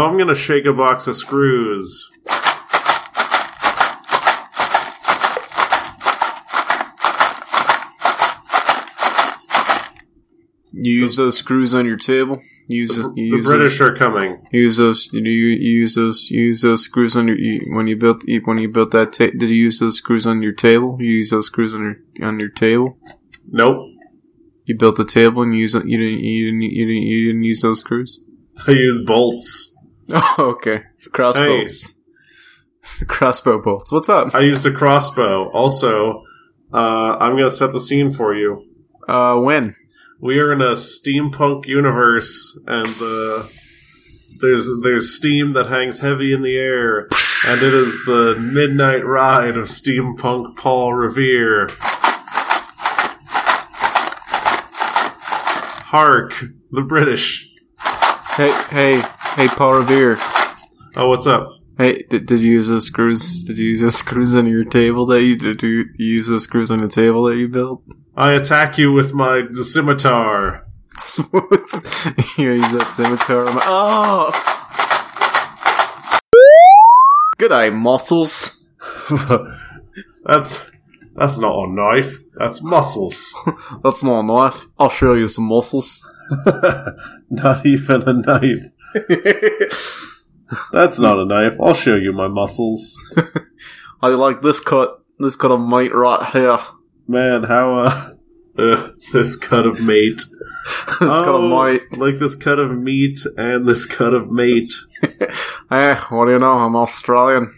[0.00, 2.06] I'm gonna shake a box of screws.
[10.72, 12.40] You use those screws on your table.
[12.68, 14.46] You use you The use British those, are coming.
[14.52, 15.08] use those.
[15.12, 16.28] You, you use those.
[16.30, 19.12] You use those screws on your you, when you built when you built that.
[19.12, 20.96] Ta- did you use those screws on your table?
[21.00, 22.96] You use those screws on your on your table.
[23.48, 23.78] Nope.
[24.64, 27.42] You built the table and you use you didn't you didn't you didn't, you didn't
[27.42, 28.20] use those screws.
[28.68, 29.76] I use bolts.
[30.38, 30.82] Oh, okay.
[31.12, 31.64] Crossbow
[33.06, 33.92] crossbow bolts.
[33.92, 34.34] What's up?
[34.34, 35.50] I used a crossbow.
[35.50, 36.24] Also,
[36.72, 38.66] uh, I'm gonna set the scene for you.
[39.08, 39.74] Uh, when?
[40.20, 43.42] We are in a steampunk universe, and uh,
[44.42, 47.08] there's there's steam that hangs heavy in the air,
[47.46, 51.68] and it is the midnight ride of steampunk Paul Revere.
[55.90, 57.48] Hark, the British.
[58.36, 59.02] Hey, hey,
[59.36, 60.16] hey, Paul Revere.
[60.96, 61.58] Oh, what's up?
[61.78, 63.42] Hey, did, did you use those screws?
[63.42, 65.62] Did you use those screws on your table that you did?
[65.62, 67.82] You use those screws on the table that you built?
[68.16, 70.66] I attack you with my the scimitar.
[70.98, 71.32] Smooth.
[72.38, 73.46] you use that scimitar.
[73.48, 74.32] on my- Oh.
[77.38, 78.66] Good eye, muscles.
[80.26, 80.70] that's
[81.16, 82.18] that's not a knife.
[82.36, 83.34] That's muscles.
[83.82, 84.66] That's not a knife.
[84.78, 86.06] I'll show you some muscles.
[87.30, 88.72] not even a knife.
[90.72, 91.54] That's not a knife.
[91.60, 92.96] I'll show you my muscles.
[94.02, 95.02] I like this cut.
[95.18, 96.58] This cut of meat right here.
[97.06, 98.10] Man, how uh,
[98.58, 100.16] uh this cut of mate.
[100.16, 101.82] this cut of Oh, meat.
[101.96, 104.72] Like this cut of meat and this cut of mate.
[105.70, 106.58] Eh, what do you know?
[106.58, 107.54] I'm Australian.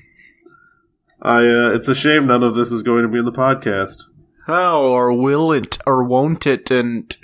[1.22, 4.02] I uh it's a shame none of this is going to be in the podcast.
[4.46, 6.70] How or will it or won't it?
[6.70, 7.16] And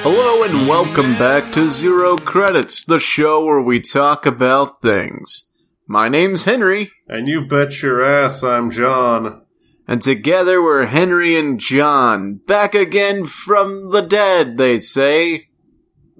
[0.00, 5.48] Hello and welcome back to Zero Credits, the show where we talk about things.
[5.86, 9.40] My name's Henry, And you bet your ass I'm John.
[9.86, 15.48] and together we're Henry and John, back again from the dead, they say.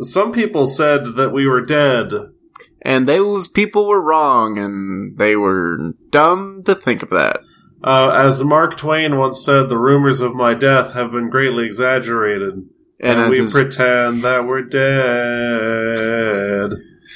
[0.01, 2.13] Some people said that we were dead.
[2.81, 7.41] And those people were wrong, and they were dumb to think of that.
[7.83, 12.69] Uh, as Mark Twain once said, the rumors of my death have been greatly exaggerated.
[13.01, 16.73] And, And, we his- pretend that we're dead.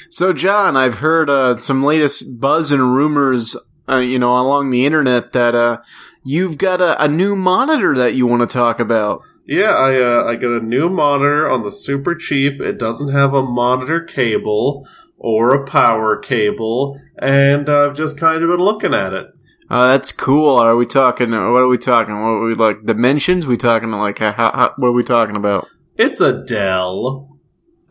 [0.09, 3.57] so, John, I've heard uh, some latest buzz and rumors,
[3.89, 5.81] uh, you know, along the internet that uh,
[6.23, 9.21] you've got a, a new monitor that you want to talk about.
[9.45, 12.61] Yeah, I uh, I got a new monitor on the super cheap.
[12.61, 14.87] It doesn't have a monitor cable
[15.17, 19.27] or a power cable, and I've just kind of been looking at it.
[19.69, 20.57] Oh, that's cool.
[20.57, 21.31] Are we talking?
[21.31, 22.13] What are we talking?
[22.15, 23.47] What are we like dimensions?
[23.47, 25.67] We talking like how, how, what are we talking about?
[25.97, 27.29] It's a Dell.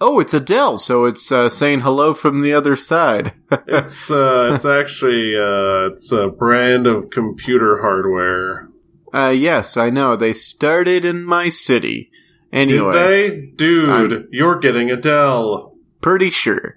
[0.00, 3.32] Oh, it's a Dell, so it's uh, saying hello from the other side.
[3.66, 8.68] It's uh, it's actually uh, it's a brand of computer hardware.
[9.14, 10.16] uh, yes, I know.
[10.16, 12.10] They started in my city.
[12.52, 13.08] Anyway, Did
[13.40, 13.88] they, dude?
[13.88, 15.74] I'm- you're getting a Dell.
[16.00, 16.76] pretty sure.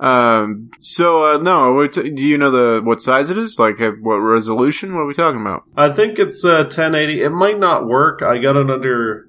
[0.00, 3.58] Um, so uh, no, do you know the what size it is?
[3.58, 4.94] Like uh, what resolution?
[4.94, 5.64] What are we talking about?
[5.76, 7.22] I think it's uh, 1080.
[7.22, 8.22] It might not work.
[8.22, 9.28] I got it under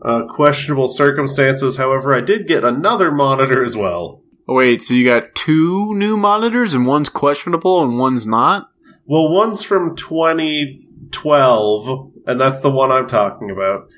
[0.00, 1.76] uh, questionable circumstances.
[1.76, 4.22] However, I did get another monitor as well.
[4.46, 8.68] Oh, wait, so you got two new monitors and one's questionable and one's not?
[9.06, 13.88] Well, one's from 2012, and that's the one I'm talking about.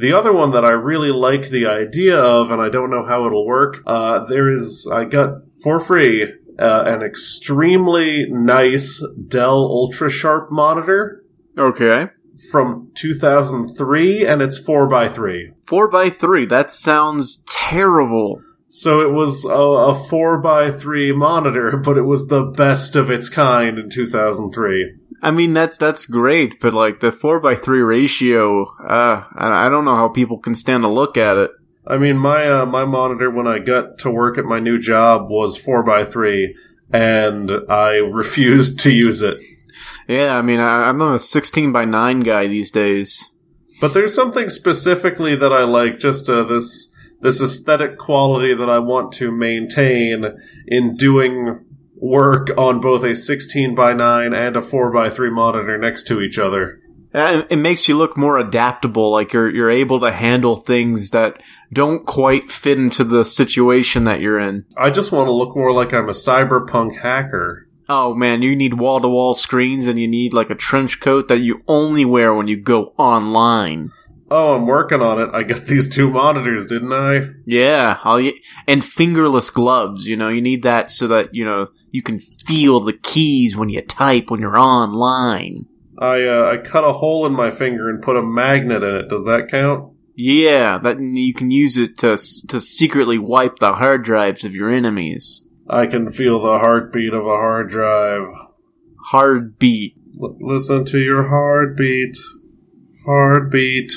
[0.00, 3.26] The other one that I really like the idea of, and I don't know how
[3.26, 10.10] it'll work, uh, there is, I got for free uh, an extremely nice Dell Ultra
[10.10, 11.24] Sharp monitor
[11.58, 12.08] Okay.
[12.50, 15.52] from 2003, and it's 4x3.
[15.66, 16.46] Four by three.
[16.46, 18.40] That sounds terrible.
[18.68, 23.78] So it was a, a 4x3 monitor, but it was the best of its kind
[23.78, 24.94] in 2003.
[25.22, 29.68] I mean, that's that's great, but like the four by three ratio, uh, I, I
[29.68, 31.52] don't know how people can stand to look at it.
[31.86, 35.30] I mean, my uh, my monitor when I got to work at my new job
[35.30, 36.56] was four by three,
[36.92, 39.38] and I refused to use it.
[40.08, 43.24] Yeah, I mean, I, I'm a sixteen by nine guy these days.
[43.80, 48.80] But there's something specifically that I like, just uh, this this aesthetic quality that I
[48.80, 50.24] want to maintain
[50.66, 51.64] in doing
[52.02, 56.20] work on both a 16 by 9 and a 4 by 3 monitor next to
[56.20, 56.80] each other.
[57.14, 62.06] It makes you look more adaptable, like you're you're able to handle things that don't
[62.06, 64.64] quite fit into the situation that you're in.
[64.78, 67.68] I just want to look more like I'm a cyberpunk hacker.
[67.86, 71.28] Oh man, you need wall to wall screens and you need like a trench coat
[71.28, 73.92] that you only wear when you go online.
[74.34, 75.28] Oh, I'm working on it.
[75.34, 77.34] I got these two monitors, didn't I?
[77.44, 78.32] Yeah, you,
[78.66, 80.06] and fingerless gloves.
[80.06, 83.68] You know, you need that so that you know you can feel the keys when
[83.68, 85.66] you type when you're online.
[85.98, 89.10] I uh, I cut a hole in my finger and put a magnet in it.
[89.10, 89.92] Does that count?
[90.16, 92.16] Yeah, that you can use it to
[92.48, 95.46] to secretly wipe the hard drives of your enemies.
[95.68, 98.28] I can feel the heartbeat of a hard drive.
[99.08, 99.94] Hard beat.
[100.18, 102.16] L- listen to your heartbeat.
[103.04, 103.92] Heartbeat.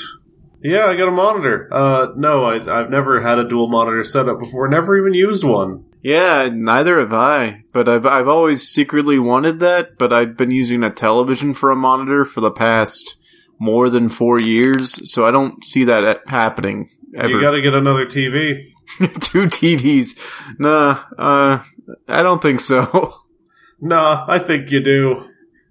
[0.66, 1.68] Yeah, I got a monitor.
[1.70, 4.66] Uh, no, I, I've never had a dual monitor setup before.
[4.66, 5.84] Never even used one.
[6.02, 7.62] Yeah, neither have I.
[7.72, 9.96] But I've I've always secretly wanted that.
[9.96, 13.16] But I've been using a television for a monitor for the past
[13.60, 17.28] more than four years, so I don't see that happening ever.
[17.28, 18.72] You got to get another TV.
[18.98, 20.18] Two TVs.
[20.58, 21.62] Nah, uh,
[22.08, 23.14] I don't think so.
[23.78, 25.26] Nah, I think you do.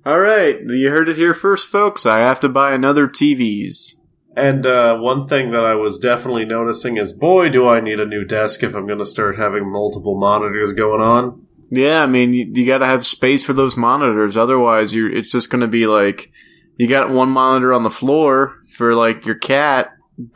[0.06, 2.06] All right, you heard it here first, folks.
[2.06, 3.96] I have to buy another TVs.
[4.36, 8.06] And uh, one thing that I was definitely noticing is, boy, do I need a
[8.06, 11.46] new desk if I'm going to start having multiple monitors going on.
[11.70, 14.36] Yeah, I mean, you, you got to have space for those monitors.
[14.38, 16.32] Otherwise, you're it's just going to be like
[16.78, 19.92] you got one monitor on the floor for like your cat,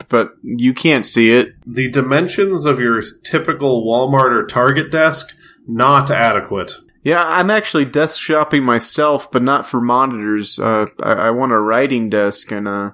[0.08, 1.54] but you can't see it.
[1.66, 5.34] The dimensions of your typical Walmart or Target desk
[5.68, 6.72] not adequate.
[7.04, 10.58] Yeah, I'm actually desk shopping myself, but not for monitors.
[10.58, 12.92] Uh, I, I want a writing desk, and uh, i-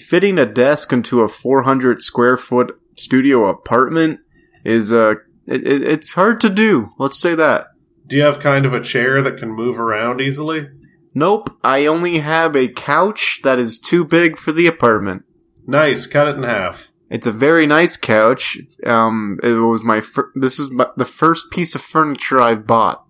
[0.00, 4.20] fitting a desk into a 400 square foot studio apartment
[4.64, 5.14] is uh,
[5.46, 6.90] it, it, it's hard to do.
[6.98, 7.66] Let's say that.
[8.06, 10.68] Do you have kind of a chair that can move around easily?
[11.14, 15.24] Nope, I only have a couch that is too big for the apartment.
[15.66, 16.92] Nice, cut it in half.
[17.08, 18.58] It's a very nice couch.
[18.84, 23.04] Um, it was my fir- this is my, the first piece of furniture I've bought.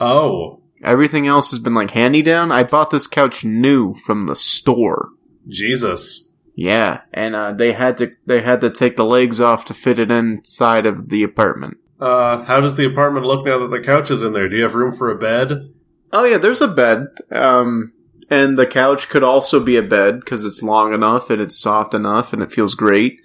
[0.00, 2.52] Oh, Everything else has been like handy down.
[2.52, 5.08] I bought this couch new from the store.
[5.48, 6.34] Jesus.
[6.54, 9.98] Yeah, and uh, they had to they had to take the legs off to fit
[9.98, 11.76] it inside of the apartment.
[12.00, 14.48] Uh, how does the apartment look now that the couch is in there?
[14.48, 15.72] Do you have room for a bed?
[16.12, 17.08] Oh yeah, there's a bed.
[17.30, 17.92] Um,
[18.30, 21.94] and the couch could also be a bed because it's long enough and it's soft
[21.94, 23.20] enough and it feels great.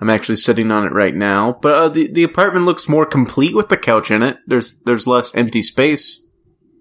[0.00, 1.58] I'm actually sitting on it right now.
[1.60, 4.38] But uh, the the apartment looks more complete with the couch in it.
[4.46, 6.28] There's there's less empty space.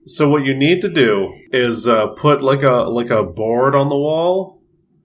[0.06, 3.88] So what you need to do is uh, put like a like a board on
[3.88, 4.55] the wall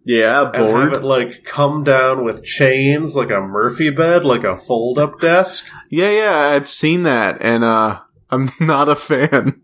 [0.05, 4.57] Yeah, and have it like come down with chains, like a Murphy bed, like a
[4.57, 5.67] fold up desk.
[5.91, 8.01] Yeah, yeah, I've seen that, and uh,
[8.31, 9.61] I'm not a fan.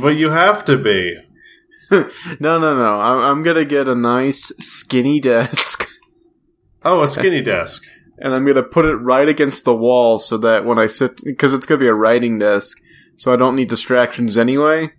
[0.00, 1.16] But you have to be.
[1.90, 2.08] no,
[2.40, 2.98] no, no.
[3.00, 5.86] I'm, I'm gonna get a nice skinny desk,
[6.84, 7.82] Oh, a skinny desk.
[8.18, 11.52] and I'm gonna put it right against the wall so that when I sit, because
[11.52, 12.78] it's gonna be a writing desk,
[13.16, 14.92] so I don't need distractions anyway.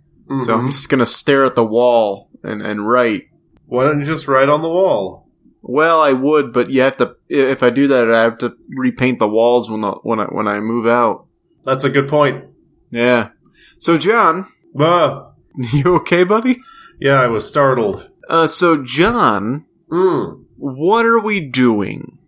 [0.44, 0.70] So I'm Mhm.
[0.72, 3.24] just gonna stare at the wall and and write.
[3.66, 5.28] Why don't you just write on the wall?
[5.62, 7.16] Well, I would, but you have to.
[7.28, 10.46] If I do that, I have to repaint the walls when I, when I when
[10.48, 11.26] I move out.
[11.64, 12.44] That's a good point.
[12.90, 13.30] Yeah.
[13.78, 14.46] So, John,
[14.78, 15.32] Ah,
[15.72, 16.58] you okay, buddy?
[17.00, 18.08] yeah, I was startled.
[18.28, 20.44] Uh, so John, Mm.
[20.56, 22.18] what are we doing?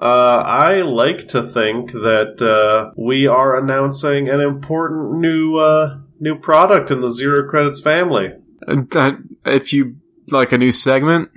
[0.00, 6.36] Uh, I like to think that uh, we are announcing an important new uh, new
[6.38, 8.30] product in the Zero Credits family.
[8.68, 9.96] Uh, that- if you
[10.28, 11.30] like a new segment,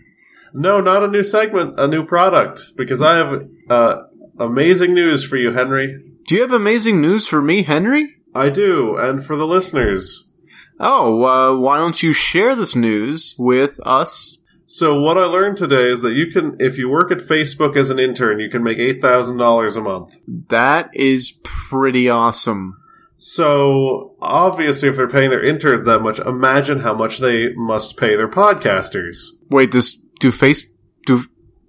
[0.53, 2.71] No, not a new segment, a new product.
[2.75, 3.95] Because I have uh,
[4.39, 6.03] amazing news for you, Henry.
[6.27, 8.15] do you have amazing news for me, Henry?
[8.35, 10.25] I do, and for the listeners.
[10.79, 14.37] Oh, uh, why don't you share this news with us?
[14.65, 17.89] So what I learned today is that you can, if you work at Facebook as
[17.89, 20.15] an intern, you can make eight thousand dollars a month.
[20.49, 22.77] That is pretty awesome.
[23.21, 28.15] So obviously, if they're paying their interns that much, imagine how much they must pay
[28.15, 29.17] their podcasters.
[29.49, 30.65] Wait, does do face
[31.05, 31.25] do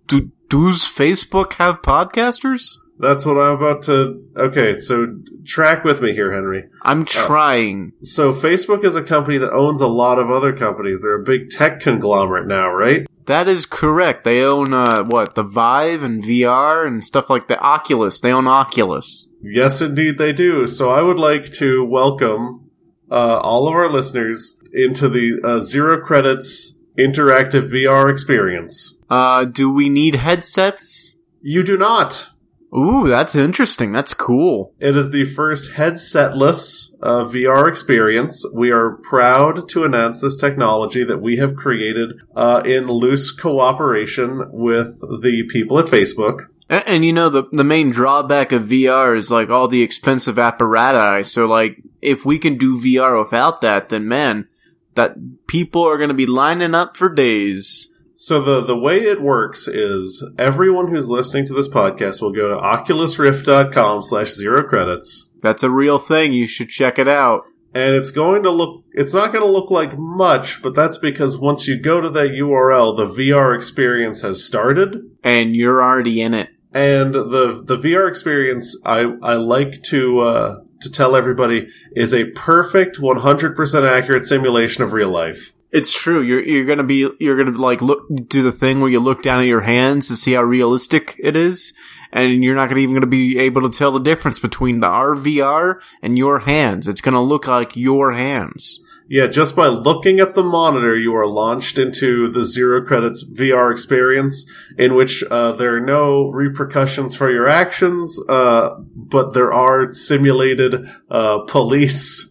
[0.06, 2.76] do does Facebook have podcasters?
[3.00, 4.22] That's what I'm about to.
[4.36, 5.06] Okay, so
[5.46, 6.64] track with me here, Henry.
[6.82, 7.92] I'm trying.
[8.02, 11.00] So Facebook is a company that owns a lot of other companies.
[11.00, 13.06] They're a big tech conglomerate now, right?
[13.24, 14.24] That is correct.
[14.24, 18.20] They own uh, what the Vive and VR and stuff like the Oculus.
[18.20, 19.28] They own Oculus.
[19.40, 20.66] Yes, indeed, they do.
[20.66, 22.70] So I would like to welcome
[23.10, 28.98] uh, all of our listeners into the uh, Zero Credits Interactive VR experience.
[29.08, 31.16] Uh, do we need headsets?
[31.40, 32.29] You do not.
[32.76, 33.90] Ooh, that's interesting.
[33.90, 34.72] That's cool.
[34.78, 38.44] It is the first headsetless uh, VR experience.
[38.54, 44.44] We are proud to announce this technology that we have created uh, in loose cooperation
[44.52, 46.46] with the people at Facebook.
[46.68, 50.38] And, and, you know the the main drawback of VR is like all the expensive
[50.38, 51.32] apparatus.
[51.32, 54.46] So like if we can do VR without that, then man,
[54.94, 55.16] that
[55.48, 57.89] people are going to be lining up for days.
[58.22, 62.50] So the the way it works is everyone who's listening to this podcast will go
[62.50, 65.34] to oculusrift.com slash zero credits.
[65.42, 66.34] That's a real thing.
[66.34, 67.44] You should check it out.
[67.72, 71.38] And it's going to look it's not going to look like much, but that's because
[71.38, 74.98] once you go to that URL, the VR experience has started.
[75.24, 76.50] And you're already in it.
[76.74, 82.26] And the the VR experience I I like to uh to tell everybody is a
[82.32, 85.52] perfect 100% accurate simulation of real life.
[85.72, 86.20] It's true.
[86.20, 89.40] You're you're gonna be you're gonna like look do the thing where you look down
[89.40, 91.74] at your hands to see how realistic it is,
[92.12, 95.80] and you're not gonna even gonna be able to tell the difference between the RVR
[96.02, 96.88] and your hands.
[96.88, 98.80] It's gonna look like your hands.
[99.08, 103.72] Yeah, just by looking at the monitor, you are launched into the zero credits VR
[103.72, 104.48] experience,
[104.78, 110.88] in which uh, there are no repercussions for your actions, uh, but there are simulated
[111.10, 112.29] uh, police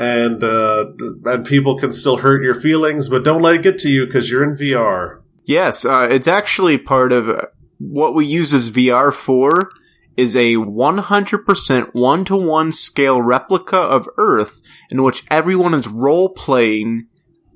[0.00, 0.86] and uh,
[1.26, 4.30] and people can still hurt your feelings, but don't let it get to you because
[4.30, 5.20] you're in VR.
[5.44, 7.42] Yes, uh, it's actually part of uh,
[7.78, 9.70] what we use as VR for
[10.16, 17.06] is a 100% one-to-one scale replica of Earth in which everyone is role playing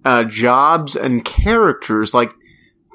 [0.05, 2.35] uh, jobs and characters like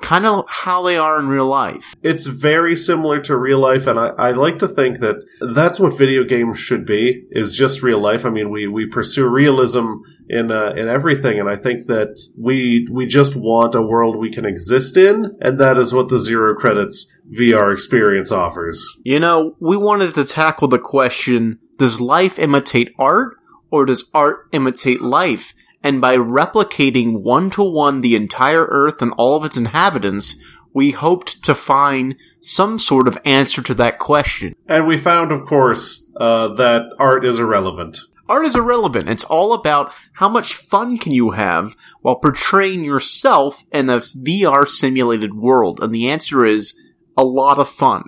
[0.02, 1.96] kind of how they are in real life.
[2.02, 5.98] It's very similar to real life, and I, I like to think that that's what
[5.98, 8.26] video games should be, is just real life.
[8.26, 9.94] I mean, we, we pursue realism
[10.30, 14.32] in, uh, in everything, and I think that we, we just want a world we
[14.32, 18.88] can exist in, and that is what the Zero Credits VR experience offers.
[19.04, 23.38] You know, we wanted to tackle the question, does life imitate art,
[23.72, 25.54] or does art imitate life?
[25.84, 30.36] And by replicating one to one the entire Earth and all of its inhabitants,
[30.74, 34.56] we hoped to find some sort of answer to that question.
[34.68, 38.00] And we found, of course, uh, that art is irrelevant.
[38.28, 39.10] Art is irrelevant.
[39.10, 44.68] It's all about how much fun can you have while portraying yourself in a VR
[44.68, 45.82] simulated world.
[45.82, 46.80] And the answer is
[47.18, 48.04] a lot of fun.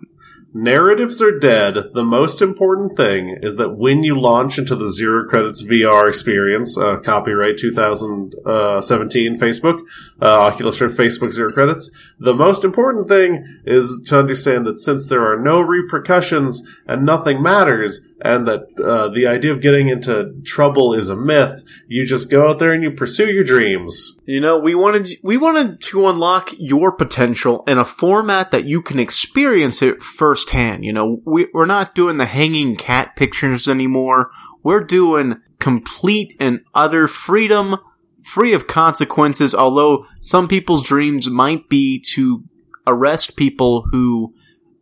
[0.53, 1.75] Narratives are dead.
[1.93, 6.77] The most important thing is that when you launch into the Zero Credits VR experience,
[6.77, 9.79] uh, copyright 2017 Facebook,
[10.21, 11.89] uh, Oculus Rift Facebook Zero Credits,
[12.19, 17.41] the most important thing is to understand that since there are no repercussions and nothing
[17.41, 21.63] matters, and that uh, the idea of getting into trouble is a myth.
[21.87, 24.19] You just go out there and you pursue your dreams.
[24.25, 28.81] You know, we wanted we wanted to unlock your potential in a format that you
[28.81, 30.03] can experience it
[30.41, 30.85] firsthand.
[30.85, 34.31] You know, we, we're not doing the hanging cat pictures anymore.
[34.63, 37.77] We're doing complete and utter freedom,
[38.23, 39.55] free of consequences.
[39.55, 42.43] Although some people's dreams might be to
[42.87, 44.33] arrest people who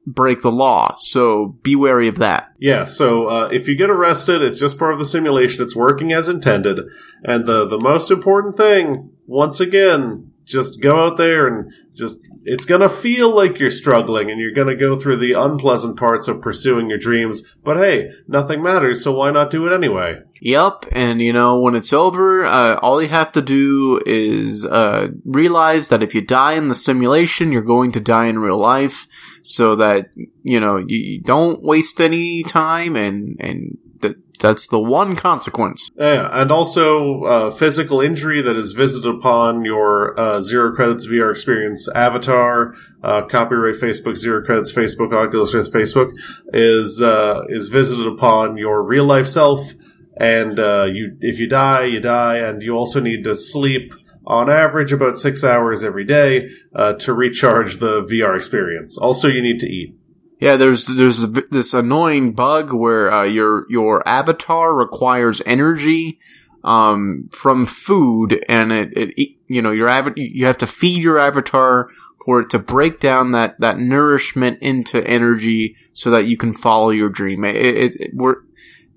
[0.08, 0.96] break the law.
[1.00, 2.52] So be wary of that.
[2.58, 2.86] Yeah.
[2.86, 5.64] So uh, if you get arrested, it's just part of the simulation.
[5.64, 6.80] It's working as intended.
[7.24, 12.66] And the the most important thing, once again, just go out there and just it's
[12.82, 16.90] to feel like you're struggling and you're to go through the unpleasant parts of pursuing
[16.90, 20.20] your dreams but hey nothing matters so why not do it anyway?
[20.42, 25.10] Yep and you know when it's over uh, all you have to do is uh,
[25.24, 29.08] realize that if you die in the simulation you're going to die in real life
[29.44, 30.10] so that
[30.44, 33.78] you know you don't waste any time and and
[34.40, 35.90] that's the one consequence.
[35.96, 41.30] Yeah, and also uh, physical injury that is visited upon your uh, zero credits VR
[41.32, 42.74] experience avatar.
[43.04, 46.12] Uh, copyright Facebook zero credits Facebook Oculus Rift Facebook
[46.54, 49.74] is uh, is visited upon your real life self,
[50.18, 53.94] and uh, you if you die, you die, and you also need to sleep
[54.26, 58.98] on average about six hours every day uh, to recharge the VR experience.
[58.98, 59.99] Also, you need to eat.
[60.40, 66.20] Yeah, there's there's this annoying bug where uh, your your avatar requires energy
[66.64, 71.20] um, from food, and it, it you know your av- you have to feed your
[71.20, 71.90] avatar
[72.24, 76.90] for it to break down that that nourishment into energy so that you can follow
[76.90, 77.44] your dream.
[77.44, 78.38] It, it, it, we're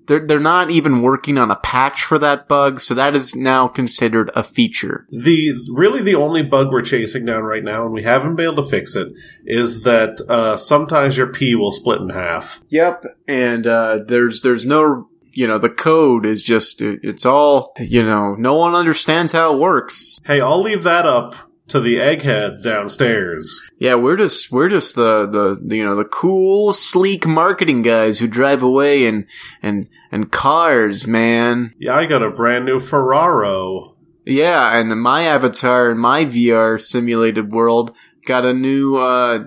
[0.05, 3.67] they're they're not even working on a patch for that bug, so that is now
[3.67, 5.07] considered a feature.
[5.09, 8.63] The really the only bug we're chasing down right now, and we haven't been able
[8.63, 9.13] to fix it,
[9.45, 12.61] is that uh, sometimes your pee will split in half.
[12.69, 18.03] Yep, and uh, there's there's no you know the code is just it's all you
[18.03, 20.19] know no one understands how it works.
[20.25, 21.35] Hey, I'll leave that up
[21.67, 23.61] to the eggheads downstairs.
[23.79, 28.19] Yeah, we're just we're just the, the the you know the cool, sleek marketing guys
[28.19, 29.25] who drive away and
[29.61, 31.73] and and cars, man.
[31.79, 33.95] Yeah, I got a brand new Ferraro.
[34.25, 39.39] Yeah, and my avatar in my VR simulated world got a new uh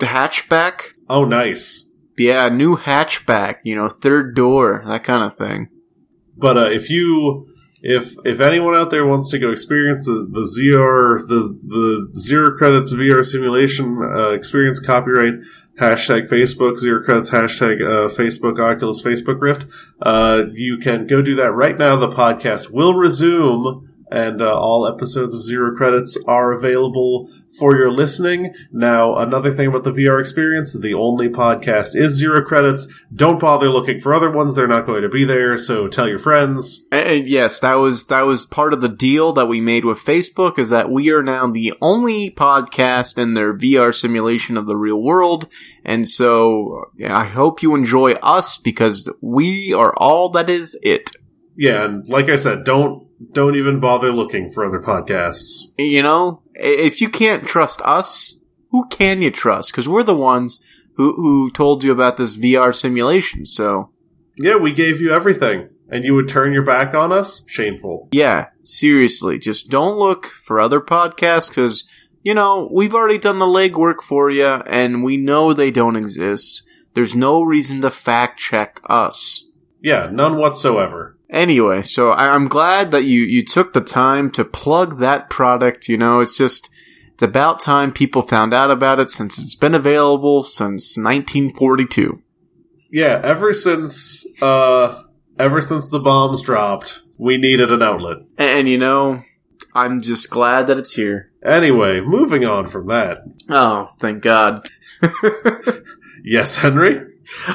[0.00, 0.92] hatchback.
[1.08, 1.90] Oh, nice.
[2.16, 3.56] Yeah, new hatchback.
[3.64, 5.68] You know, third door, that kind of thing.
[6.36, 7.48] But uh, if you
[7.86, 12.56] if if anyone out there wants to go experience the, the ZR the the zero
[12.56, 15.34] credits VR simulation uh, experience copyright
[15.78, 19.66] hashtag Facebook zero credits hashtag uh, Facebook Oculus Facebook Rift,
[20.00, 21.96] uh, you can go do that right now.
[21.96, 27.90] The podcast will resume, and uh, all episodes of Zero Credits are available for your
[27.90, 28.54] listening.
[28.72, 32.92] Now, another thing about the VR experience, the only podcast is Zero Credits.
[33.14, 35.56] Don't bother looking for other ones; they're not going to be there.
[35.56, 36.86] So tell your friends.
[36.90, 40.58] And, yes, that was that was part of the deal that we made with Facebook
[40.58, 45.00] is that we are now the only podcast in their VR simulation of the real
[45.00, 45.48] world,
[45.84, 51.10] and so yeah, I hope you enjoy us because we are all that is it.
[51.56, 55.72] Yeah, and like I said, don't don't even bother looking for other podcasts.
[55.78, 58.40] You know, if you can't trust us,
[58.70, 59.70] who can you trust?
[59.70, 60.62] Because we're the ones
[60.96, 63.46] who who told you about this VR simulation.
[63.46, 63.90] So
[64.36, 67.44] Yeah, we gave you everything, and you would turn your back on us?
[67.48, 68.08] Shameful.
[68.12, 71.84] yeah, seriously, just don't look for other podcasts because
[72.22, 76.62] you know we've already done the legwork for you, and we know they don't exist.
[76.94, 79.50] There's no reason to fact check us.
[79.80, 81.13] Yeah, none whatsoever.
[81.34, 85.88] Anyway, so I- I'm glad that you you took the time to plug that product.
[85.88, 86.70] You know, it's just
[87.12, 92.22] it's about time people found out about it since it's been available since 1942.
[92.90, 95.02] Yeah, ever since uh
[95.38, 98.18] ever since the bombs dropped, we needed an outlet.
[98.38, 99.22] And, and you know,
[99.74, 101.32] I'm just glad that it's here.
[101.44, 103.18] Anyway, moving on from that.
[103.48, 104.68] Oh, thank God.
[106.26, 107.02] Yes, Henry?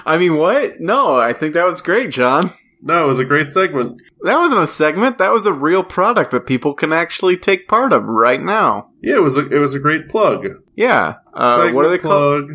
[0.06, 0.80] I mean, what?
[0.80, 2.54] No, I think that was great, John.
[2.82, 4.02] No, it was a great segment.
[4.22, 5.18] That wasn't a segment.
[5.18, 8.92] That was a real product that people can actually take part of right now.
[9.02, 10.46] Yeah, it was a it was a great plug.
[10.76, 11.16] Yeah.
[11.34, 12.48] Uh, what do they call?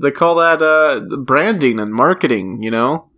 [0.00, 2.62] They call that uh, branding and marketing.
[2.62, 3.10] You know.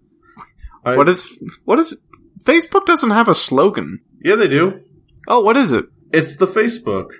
[0.85, 1.30] I- what is
[1.65, 2.06] what is
[2.43, 4.00] Facebook doesn't have a slogan.
[4.25, 4.80] Yeah, they do.
[5.28, 5.84] Oh, what is it?
[6.13, 7.10] It's the Facebook.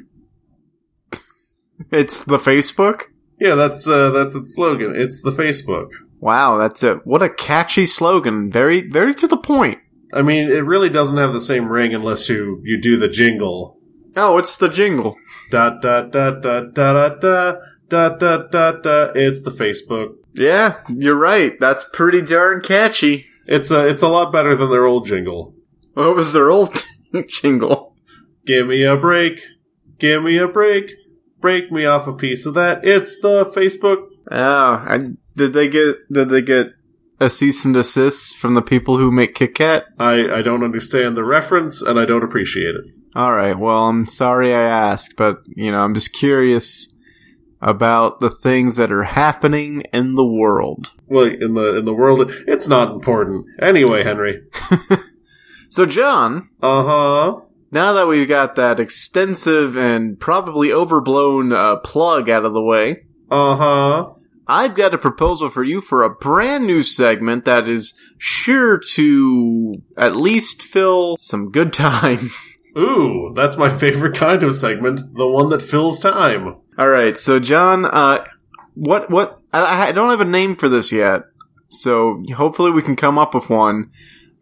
[1.91, 3.05] It's the Facebook.
[3.39, 4.95] Yeah, that's uh that's its slogan.
[4.97, 5.89] It's the Facebook.
[6.21, 7.07] Wow, that's it.
[7.07, 8.51] What a catchy slogan.
[8.51, 9.79] Very very to the point.
[10.13, 13.79] I mean, it really doesn't have the same ring unless you you do the jingle.
[14.17, 15.17] Oh, it's the jingle.
[15.51, 17.57] Da da da da da da da
[17.89, 19.13] da da da da.
[19.15, 20.15] It's the Facebook.
[20.35, 21.59] Yeah, you're right.
[21.59, 23.27] That's pretty darn catchy.
[23.47, 25.55] It's a it's a lot better than their old jingle.
[25.95, 26.85] What was their old
[27.29, 27.95] jingle?
[28.47, 29.41] Give me a break.
[29.99, 30.95] Give me a break.
[31.41, 32.85] Break me off a piece of that.
[32.85, 34.07] It's the Facebook.
[34.31, 35.01] Oh, I,
[35.37, 36.69] did they get did they get
[37.21, 39.85] a cease and desist from the people who make Kit Kat?
[39.99, 42.85] I, I don't understand the reference and I don't appreciate it.
[43.15, 43.59] All right.
[43.59, 46.95] Well, I'm sorry I asked, but you know, I'm just curious
[47.63, 50.93] about the things that are happening in the world.
[51.09, 53.47] Well, in the in the world, it's not important.
[53.61, 54.43] Anyway, Henry.
[55.73, 57.41] So, John, Uh huh.
[57.71, 63.05] now that we've got that extensive and probably overblown uh, plug out of the way,
[63.31, 64.11] Uh huh.
[64.51, 69.81] I've got a proposal for you for a brand new segment that is sure to
[69.97, 72.31] at least fill some good time.
[72.77, 75.15] Ooh, that's my favorite kind of segment.
[75.15, 76.57] The one that fills time.
[76.77, 78.25] All right, so John, uh,
[78.75, 79.41] what what?
[79.53, 81.23] I, I don't have a name for this yet,
[81.69, 83.91] so hopefully we can come up with one.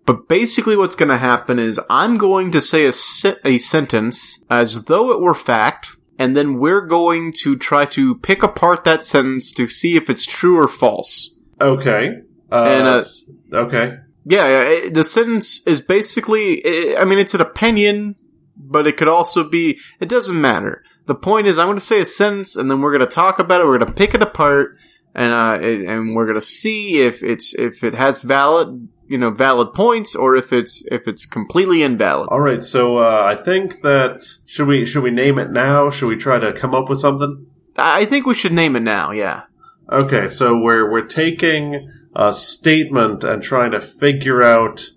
[0.07, 4.42] But basically, what's going to happen is I'm going to say a se- a sentence
[4.49, 9.04] as though it were fact, and then we're going to try to pick apart that
[9.04, 11.38] sentence to see if it's true or false.
[11.61, 12.20] Okay.
[12.50, 13.04] Uh, And, uh,
[13.52, 13.98] okay.
[14.24, 18.16] Yeah, yeah it, the sentence is basically, i I mean, it's an opinion,
[18.57, 20.83] but it could also be, it doesn't matter.
[21.07, 23.38] The point is, I'm going to say a sentence, and then we're going to talk
[23.38, 23.66] about it.
[23.66, 24.76] We're going to pick it apart,
[25.14, 29.18] and uh, it, and we're going to see if it's if it has valid, you
[29.18, 32.29] know, valid points, or if it's if it's completely invalid.
[32.31, 32.62] All right.
[32.62, 35.90] So uh, I think that should we should we name it now?
[35.90, 37.47] Should we try to come up with something?
[37.77, 39.11] I think we should name it now.
[39.11, 39.44] Yeah.
[39.90, 40.29] Okay.
[40.29, 44.90] So we're we're taking a statement and trying to figure out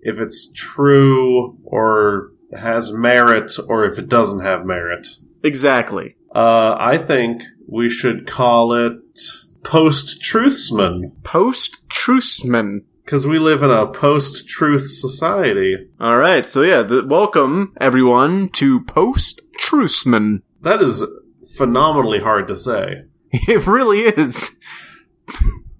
[0.00, 5.06] if it's true or has merit or if it doesn't have merit.
[5.42, 6.16] Exactly.
[6.34, 8.98] Uh, I think we should call it
[9.64, 11.12] post truthsman.
[11.24, 12.84] Post truthsman.
[13.08, 15.88] Because we live in a post truth society.
[15.98, 20.42] All right, so yeah, the, welcome everyone to Post Truthsman.
[20.60, 21.02] That is
[21.56, 23.04] phenomenally hard to say.
[23.48, 24.54] It really is.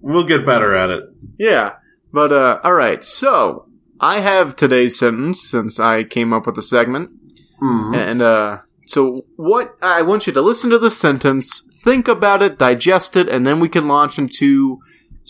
[0.01, 1.03] We'll get better at it.
[1.37, 1.73] Yeah,
[2.11, 3.03] but uh, all right.
[3.03, 3.67] So
[3.99, 7.11] I have today's sentence since I came up with the segment,
[7.59, 7.93] Hmm.
[7.93, 12.57] and uh, so what I want you to listen to the sentence, think about it,
[12.57, 14.79] digest it, and then we can launch into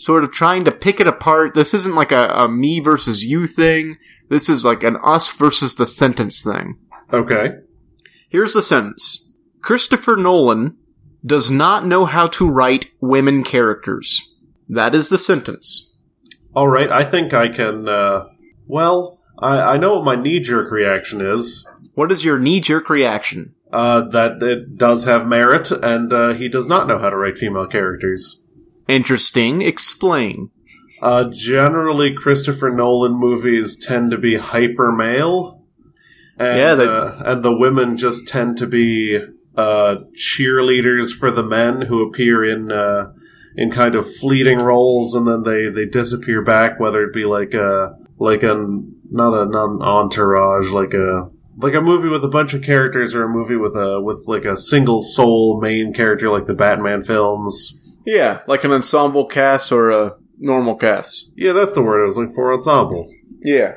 [0.00, 1.54] sort of trying to pick it apart.
[1.54, 3.96] This isn't like a, a me versus you thing.
[4.28, 6.78] This is like an us versus the sentence thing.
[7.12, 7.58] Okay.
[8.28, 9.32] Here's the sentence.
[9.60, 10.76] Christopher Nolan
[11.24, 14.34] does not know how to write women characters.
[14.68, 15.96] That is the sentence.
[16.54, 16.90] All right.
[16.90, 17.88] I think I can.
[17.88, 18.28] Uh,
[18.66, 21.66] well, I, I know what my knee jerk reaction is.
[21.94, 23.54] What is your knee jerk reaction?
[23.72, 27.38] Uh, that it does have merit, and uh, he does not know how to write
[27.38, 28.42] female characters.
[28.90, 29.62] Interesting.
[29.62, 30.50] Explain.
[31.00, 35.64] Uh, generally, Christopher Nolan movies tend to be hyper male,
[36.38, 39.18] and, Yeah, they- uh, and the women just tend to be
[39.56, 43.12] uh, cheerleaders for the men who appear in uh,
[43.56, 46.78] in kind of fleeting roles, and then they, they disappear back.
[46.78, 48.54] Whether it be like a like a
[49.10, 53.14] not a not an entourage, like a like a movie with a bunch of characters,
[53.14, 57.02] or a movie with a with like a single sole main character, like the Batman
[57.02, 57.78] films.
[58.06, 61.32] Yeah, like an ensemble cast or a normal cast.
[61.36, 62.52] Yeah, that's the word I was looking for.
[62.52, 63.12] Ensemble.
[63.42, 63.74] Yeah.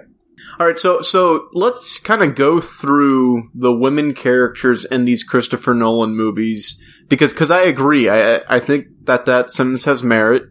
[0.60, 5.74] All right, so so let's kind of go through the women characters in these Christopher
[5.74, 10.44] Nolan movies because because I agree, I I think that that sentence has merit,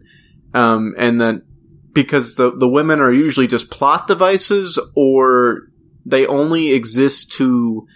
[0.53, 1.41] um, and that
[1.93, 5.69] because the the women are usually just plot devices or
[6.05, 7.87] they only exist to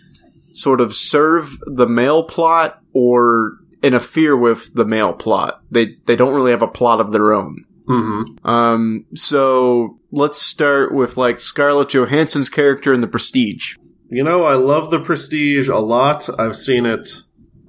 [0.54, 5.62] sort of serve the male plot or interfere with the male plot.
[5.70, 7.66] They they don't really have a plot of their own.
[7.88, 8.48] Mm-hmm.
[8.48, 13.76] Um, so let's start with like Scarlett Johansson's character in The Prestige.
[14.10, 16.30] You know, I love The Prestige a lot.
[16.40, 17.08] I've seen it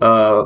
[0.00, 0.44] uh,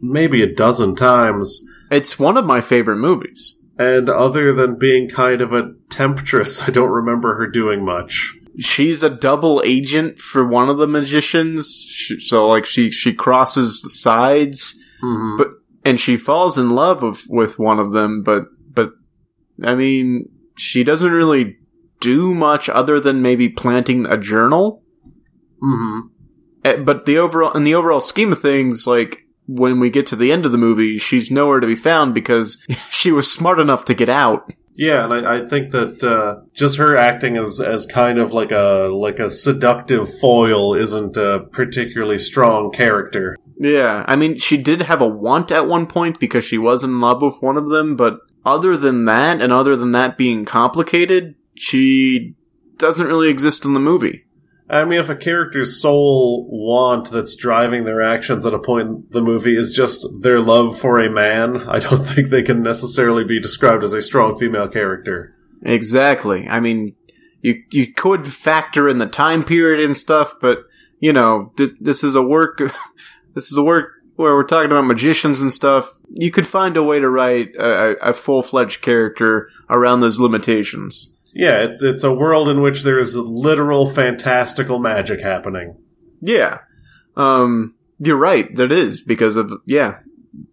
[0.00, 1.64] maybe a dozen times.
[1.90, 3.60] It's one of my favorite movies.
[3.78, 8.36] And other than being kind of a temptress, I don't remember her doing much.
[8.58, 11.84] She's a double agent for one of the magicians.
[11.88, 15.36] She, so like she she crosses the sides, Mm-hmm.
[15.36, 15.48] but
[15.84, 18.22] and she falls in love with with one of them.
[18.22, 18.92] But but
[19.62, 21.56] I mean, she doesn't really
[22.00, 24.82] do much other than maybe planting a journal.
[25.62, 26.00] Mm-hmm.
[26.64, 30.16] Eh, But the overall in the overall scheme of things, like when we get to
[30.16, 33.84] the end of the movie, she's nowhere to be found because she was smart enough
[33.86, 34.50] to get out.
[34.76, 38.50] Yeah, and I, I think that uh, just her acting as as kind of like
[38.50, 43.36] a like a seductive foil isn't a particularly strong character.
[43.56, 46.98] Yeah, I mean, she did have a want at one point because she was in
[46.98, 51.36] love with one of them, but other than that, and other than that being complicated,
[51.54, 52.34] she
[52.76, 54.23] doesn't really exist in the movie.
[54.68, 59.04] I mean, if a character's sole want that's driving their actions at a point in
[59.10, 63.24] the movie is just their love for a man, I don't think they can necessarily
[63.24, 65.34] be described as a strong female character.
[65.62, 66.48] Exactly.
[66.48, 66.94] I mean,
[67.42, 70.64] you you could factor in the time period and stuff, but
[70.98, 72.58] you know, this, is a work.
[73.34, 76.00] this is a work where we're talking about magicians and stuff.
[76.08, 81.12] You could find a way to write a, a full fledged character around those limitations.
[81.34, 85.76] Yeah, it's, it's a world in which there is literal fantastical magic happening.
[86.20, 86.60] Yeah.
[87.16, 88.54] Um, you're right.
[88.54, 89.98] That is because of yeah,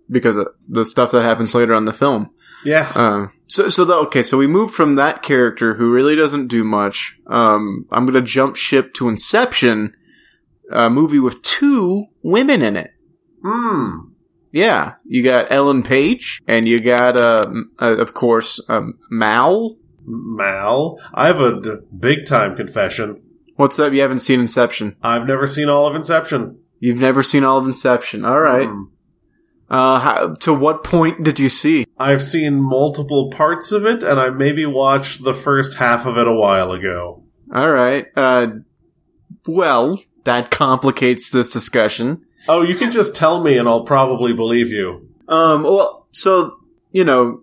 [0.09, 2.31] because of the stuff that happens later on the film.
[2.63, 2.91] Yeah.
[2.93, 6.63] Uh, so, so the, okay, so we move from that character who really doesn't do
[6.63, 7.17] much.
[7.27, 9.95] Um, I'm gonna jump ship to Inception,
[10.71, 12.91] a movie with two women in it.
[13.43, 14.11] Hmm.
[14.51, 19.77] Yeah, you got Ellen Page, and you got, uh, uh of course, um, Mal.
[20.05, 23.21] Mal, I have a d- big time confession.
[23.55, 23.93] What's up?
[23.93, 24.95] You haven't seen Inception.
[25.03, 26.59] I've never seen all of Inception.
[26.79, 28.25] You've never seen all of Inception.
[28.25, 28.67] All right.
[28.67, 28.83] Hmm.
[29.69, 31.85] Uh, how, to what point did you see?
[31.97, 36.27] I've seen multiple parts of it, and I maybe watched the first half of it
[36.27, 37.23] a while ago.
[37.53, 38.07] All right.
[38.15, 38.47] Uh,
[39.47, 42.25] well, that complicates this discussion.
[42.49, 45.07] Oh, you can just tell me, and I'll probably believe you.
[45.27, 46.57] Um, well, so,
[46.91, 47.41] you know,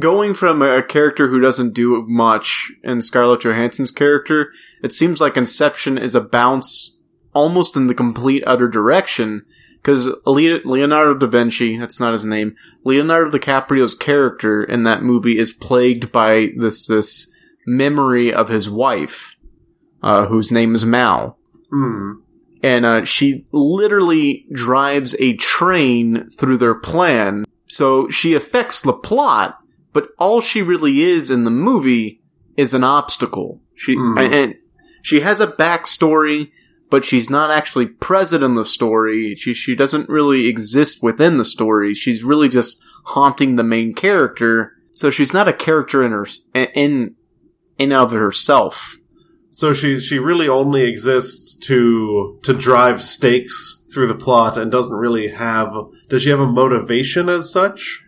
[0.00, 5.36] going from a character who doesn't do much in Scarlett Johansson's character, it seems like
[5.36, 6.98] Inception is a bounce
[7.32, 9.44] almost in the complete other direction.
[9.74, 15.52] Because Leonardo da Vinci, that's not his name, Leonardo DiCaprio's character in that movie is
[15.52, 17.32] plagued by this, this
[17.66, 19.36] memory of his wife,
[20.02, 21.38] uh, whose name is Mal
[21.70, 22.14] Hmm.
[22.64, 27.44] and uh, she literally drives a train through their plan.
[27.68, 29.59] So she affects the plot,
[29.92, 32.20] but all she really is in the movie
[32.56, 33.60] is an obstacle.
[33.74, 34.18] She Mhm.
[34.18, 34.54] and, and
[35.02, 36.50] she has a backstory,
[36.90, 39.34] but she's not actually present in the story.
[39.34, 41.94] She she doesn't really exist within the story.
[41.94, 44.72] She's really just haunting the main character.
[44.92, 47.14] So she's not a character in her in
[47.78, 48.96] in of herself.
[49.48, 54.96] So she she really only exists to to drive stakes through the plot and doesn't
[54.96, 55.72] really have
[56.08, 58.04] does she have a motivation as such?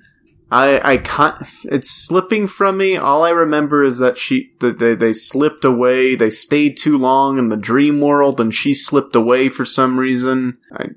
[0.53, 1.37] I I can't.
[1.65, 2.97] It's slipping from me.
[2.97, 6.15] All I remember is that she that they they slipped away.
[6.15, 10.59] They stayed too long in the dream world, and she slipped away for some reason.
[10.73, 10.89] I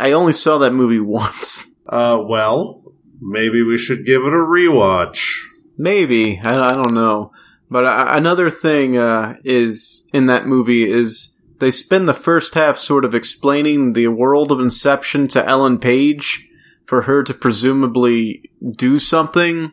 [0.00, 1.78] I only saw that movie once.
[1.88, 2.82] Uh well,
[3.20, 5.42] maybe we should give it a rewatch.
[5.78, 7.32] Maybe I, I don't know.
[7.70, 12.78] But uh, another thing uh, is in that movie is they spend the first half
[12.78, 16.48] sort of explaining the world of Inception to Ellen Page
[16.86, 19.72] for her to presumably do something.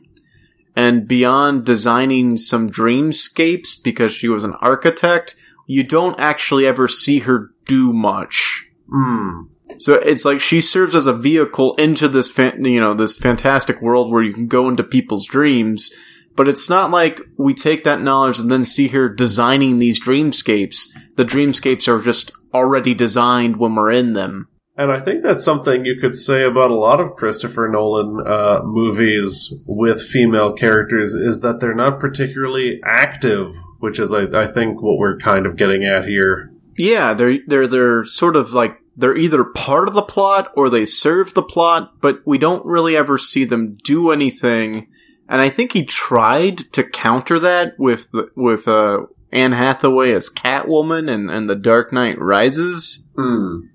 [0.76, 5.36] And beyond designing some dreamscapes because she was an architect,
[5.68, 8.70] you don't actually ever see her do much.
[8.90, 9.44] Hmm.
[9.78, 13.82] So it's like she serves as a vehicle into this, fan- you know, this fantastic
[13.82, 15.92] world where you can go into people's dreams.
[16.36, 20.88] But it's not like we take that knowledge and then see her designing these dreamscapes.
[21.16, 24.48] The dreamscapes are just already designed when we're in them.
[24.82, 28.62] And I think that's something you could say about a lot of Christopher Nolan uh,
[28.64, 34.82] movies with female characters is that they're not particularly active, which is, I, I think,
[34.82, 36.52] what we're kind of getting at here.
[36.80, 40.86] Yeah, they're they're they're sort of like they're either part of the plot or they
[40.86, 44.88] serve the plot, but we don't really ever see them do anything.
[45.30, 51.08] And I think he tried to counter that with with uh, Anne Hathaway as Catwoman
[51.08, 53.12] and and The Dark Knight Rises.
[53.16, 53.68] Hmm.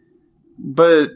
[0.59, 1.11] But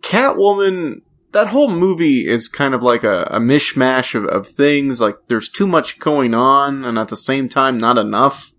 [0.00, 5.00] Catwoman, that whole movie is kind of like a, a mishmash of, of things.
[5.00, 8.52] Like there's too much going on, and at the same time, not enough.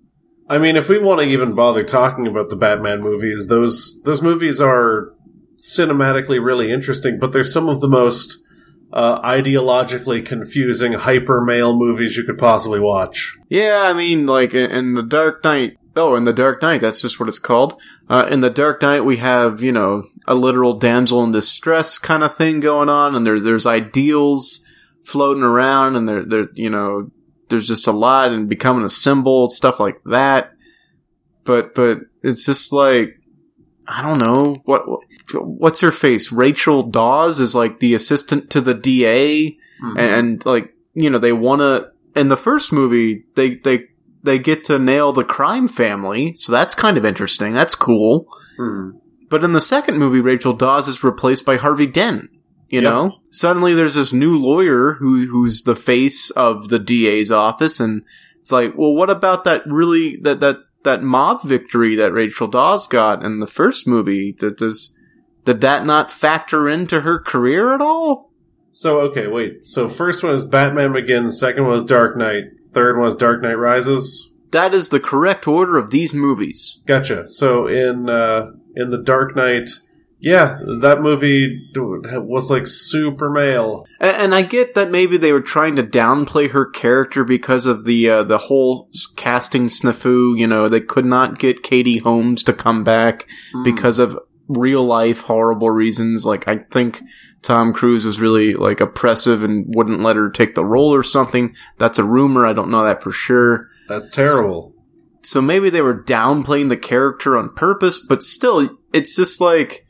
[0.50, 4.22] I mean, if we want to even bother talking about the Batman movies, those those
[4.22, 5.14] movies are
[5.58, 8.38] cinematically really interesting, but they're some of the most
[8.94, 13.38] uh, ideologically confusing hyper male movies you could possibly watch.
[13.50, 15.78] Yeah, I mean, like in, in the Dark Knight.
[15.96, 17.80] Oh, in the Dark Knight, that's just what it's called.
[18.10, 22.24] Uh, in the Dark Knight, we have you know a literal damsel in distress kind
[22.24, 24.66] of thing going on, and there's there's ideals
[25.04, 27.12] floating around, and there there you know
[27.50, 30.54] there's just a lot and becoming a symbol, stuff like that.
[31.44, 33.20] But but it's just like
[33.88, 35.02] I don't know what, what
[35.34, 36.32] what's her face.
[36.32, 41.34] Rachel Dawes is like the assistant to the DA, and, and like you know they
[41.34, 41.92] want to.
[42.14, 43.86] In the first movie, they they
[44.24, 47.54] they get to nail the crime family, so that's kind of interesting.
[47.54, 48.28] That's cool.
[48.58, 48.92] Hmm.
[49.30, 52.30] But in the second movie, Rachel Dawes is replaced by Harvey Dent.
[52.70, 52.84] You Yep.
[52.84, 58.04] know, suddenly there's this new lawyer who who's the face of the DA's office, and
[58.40, 62.88] it's like, well, what about that really that that that mob victory that Rachel Dawes
[62.88, 64.34] got in the first movie?
[64.40, 64.96] That does
[65.44, 68.31] did that not factor into her career at all?
[68.72, 69.68] So okay, wait.
[69.68, 73.42] So first one is Batman Begins, second one is Dark Knight, third one is Dark
[73.42, 74.30] Knight Rises.
[74.52, 76.84] That is the correct order of these movies.
[76.86, 77.28] Gotcha.
[77.28, 79.70] So in uh, in the Dark Knight,
[80.20, 83.88] yeah, that movie was like super male.
[84.00, 87.86] And, and I get that maybe they were trying to downplay her character because of
[87.86, 90.38] the uh, the whole casting snafu.
[90.38, 93.28] You know, they could not get Katie Holmes to come back
[93.64, 96.26] because of real life horrible reasons.
[96.26, 97.02] Like I think
[97.42, 101.56] Tom Cruise was really like oppressive and wouldn't let her take the role or something.
[101.78, 102.46] That's a rumor.
[102.46, 103.64] I don't know that for sure.
[103.88, 104.74] That's terrible.
[105.24, 109.86] So maybe they were downplaying the character on purpose, but still, it's just like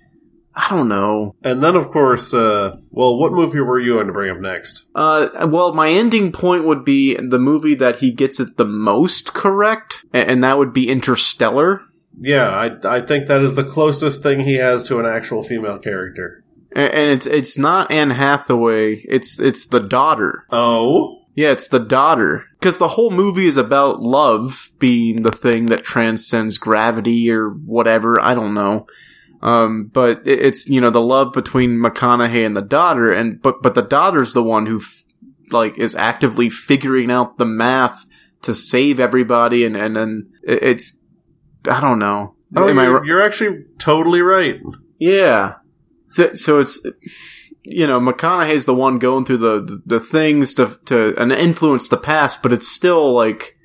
[0.53, 1.35] I don't know.
[1.43, 4.89] And then, of course, uh, well, what movie were you going to bring up next?
[4.93, 9.33] Uh, well, my ending point would be the movie that he gets it the most
[9.33, 11.81] correct, and that would be Interstellar.
[12.19, 15.79] Yeah, I, I think that is the closest thing he has to an actual female
[15.79, 16.43] character.
[16.73, 18.95] And it's it's not Anne Hathaway.
[18.95, 20.45] It's it's the daughter.
[20.51, 22.45] Oh, Yeah, it's the daughter.
[22.59, 28.21] Because the whole movie is about love being the thing that transcends gravity or whatever.
[28.21, 28.87] I don't know.
[29.41, 33.61] Um, but it, it's you know the love between McConaughey and the daughter, and but
[33.61, 35.03] but the daughter's the one who f-
[35.49, 38.05] like is actively figuring out the math
[38.43, 41.03] to save everybody, and and then it, it's
[41.67, 42.35] I don't know.
[42.55, 44.61] oh Am you're, you're actually totally right.
[44.99, 45.55] yeah.
[46.11, 46.85] So, so it's,
[47.63, 51.97] you know, McConaughey's the one going through the, the things to, to, and influence the
[51.97, 53.57] past, but it's still like,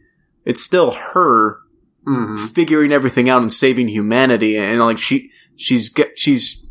[0.44, 1.58] it's still her
[2.04, 4.56] hmm figuring everything out and saving humanity.
[4.56, 6.64] And like, she, she's get, she's,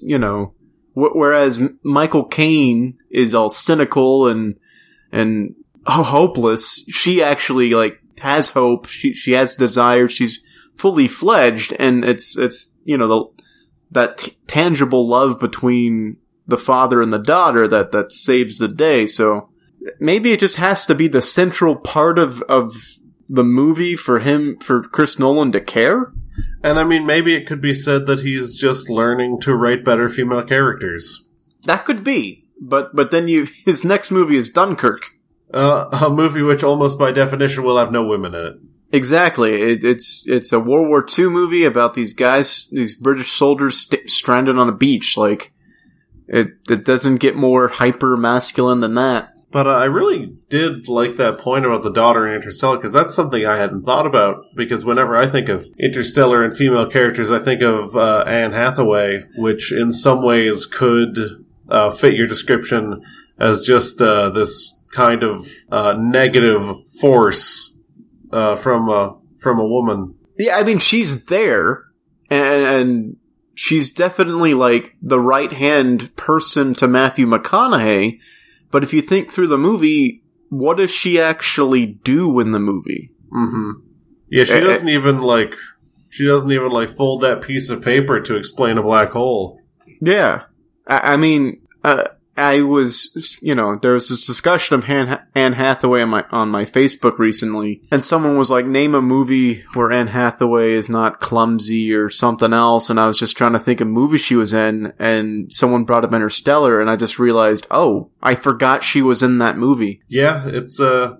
[0.00, 0.54] you know,
[0.94, 4.58] wh- whereas Michael Caine is all cynical and,
[5.12, 5.54] and
[5.86, 8.86] ho- hopeless, she actually like has hope.
[8.86, 10.08] She she has desire.
[10.08, 10.42] She's
[10.76, 13.39] fully fledged, and it's it's you know the
[13.90, 19.06] that t- tangible love between the father and the daughter that that saves the day.
[19.06, 19.48] So
[19.98, 22.74] maybe it just has to be the central part of of
[23.28, 26.12] the movie for him for Chris Nolan to care.
[26.62, 30.08] And I mean, maybe it could be said that he's just learning to write better
[30.08, 31.26] female characters.
[31.64, 35.02] That could be, but but then you his next movie is Dunkirk.
[35.52, 38.54] Uh, a movie which almost by definition will have no women in it.
[38.92, 39.62] Exactly.
[39.62, 44.10] It, it's it's a World War II movie about these guys, these British soldiers st-
[44.10, 45.16] stranded on a beach.
[45.16, 45.52] Like
[46.26, 49.32] it, it doesn't get more hyper masculine than that.
[49.52, 53.14] But uh, I really did like that point about the daughter in Interstellar because that's
[53.14, 54.44] something I hadn't thought about.
[54.54, 59.24] Because whenever I think of Interstellar and female characters, I think of uh, Anne Hathaway,
[59.36, 63.04] which in some ways could uh, fit your description
[63.38, 67.69] as just uh, this kind of uh, negative force
[68.32, 70.14] uh, from a from a woman.
[70.38, 71.84] Yeah, I mean she's there,
[72.30, 73.16] and, and
[73.54, 78.20] she's definitely like the right hand person to Matthew McConaughey
[78.70, 83.12] but if you think through the movie, what does she actually do in the movie?
[83.32, 83.70] Mm-hmm.
[84.30, 85.54] Yeah, she doesn't even like
[86.08, 89.60] she doesn't even like fold that piece of paper to explain a black hole.
[90.00, 90.44] Yeah,
[90.86, 92.04] I, I mean, uh,
[92.40, 96.48] I was, you know, there was this discussion of Han- Anne Hathaway on my on
[96.48, 101.20] my Facebook recently, and someone was like, "Name a movie where Anne Hathaway is not
[101.20, 104.36] clumsy or something else." And I was just trying to think of a movie she
[104.36, 109.02] was in, and someone brought up Interstellar, and I just realized, oh, I forgot she
[109.02, 110.02] was in that movie.
[110.08, 111.16] Yeah, it's uh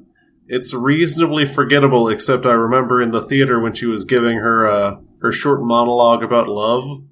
[0.48, 4.96] it's reasonably forgettable, except I remember in the theater when she was giving her uh
[5.20, 7.04] her short monologue about love.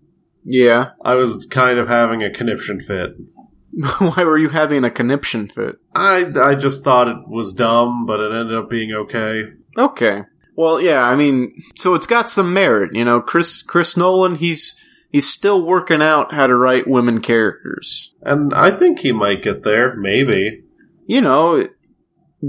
[0.44, 3.10] Yeah, I was kind of having a conniption fit.
[3.98, 5.76] Why were you having a conniption fit?
[5.94, 9.52] I, I just thought it was dumb, but it ended up being okay.
[9.76, 10.22] Okay.
[10.56, 13.20] Well, yeah, I mean, so it's got some merit, you know.
[13.20, 14.74] Chris Chris Nolan, he's
[15.10, 18.14] he's still working out how to write women characters.
[18.22, 20.64] And I think he might get there, maybe.
[21.06, 21.68] You know,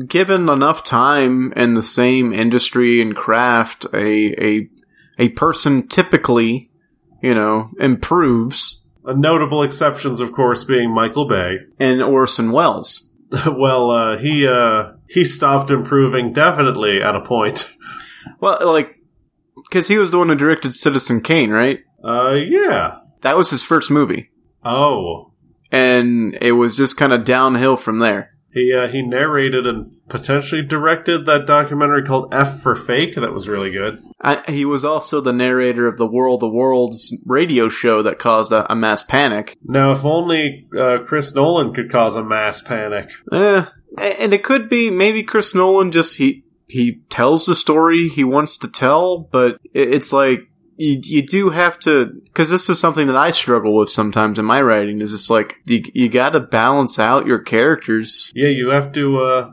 [0.08, 4.70] given enough time in the same industry and craft, a a
[5.20, 6.72] a person typically,
[7.22, 8.79] you know, improves
[9.16, 11.58] notable exceptions, of course, being Michael Bay.
[11.80, 13.14] and Orson Welles.
[13.48, 17.72] well, uh, he uh, he stopped improving definitely at a point.
[18.42, 18.96] Well, like
[19.72, 21.80] cuz he was the one who directed Citizen Kane, right?
[22.04, 22.98] Uh, yeah.
[23.22, 24.30] That was his first movie.
[24.64, 25.32] Oh,
[25.72, 28.34] And it was just kind of downhill from there.
[28.52, 33.16] He uh, he narrated and potentially directed that documentary called F for Fake.
[33.16, 34.00] That was really good.
[34.22, 38.52] I, he was also the narrator of the World of Worlds radio show that caused
[38.52, 39.56] a, a mass panic.
[39.64, 43.10] Now, if only uh, Chris Nolan could cause a mass panic.
[43.32, 43.66] Eh,
[43.98, 48.58] and it could be maybe Chris Nolan just he he tells the story he wants
[48.60, 50.49] to tell, but it, it's like
[50.80, 54.46] you, you do have to because this is something that I struggle with sometimes in
[54.46, 55.02] my writing.
[55.02, 58.32] Is it's like you you got to balance out your characters.
[58.34, 59.22] Yeah, you have to.
[59.22, 59.52] Uh,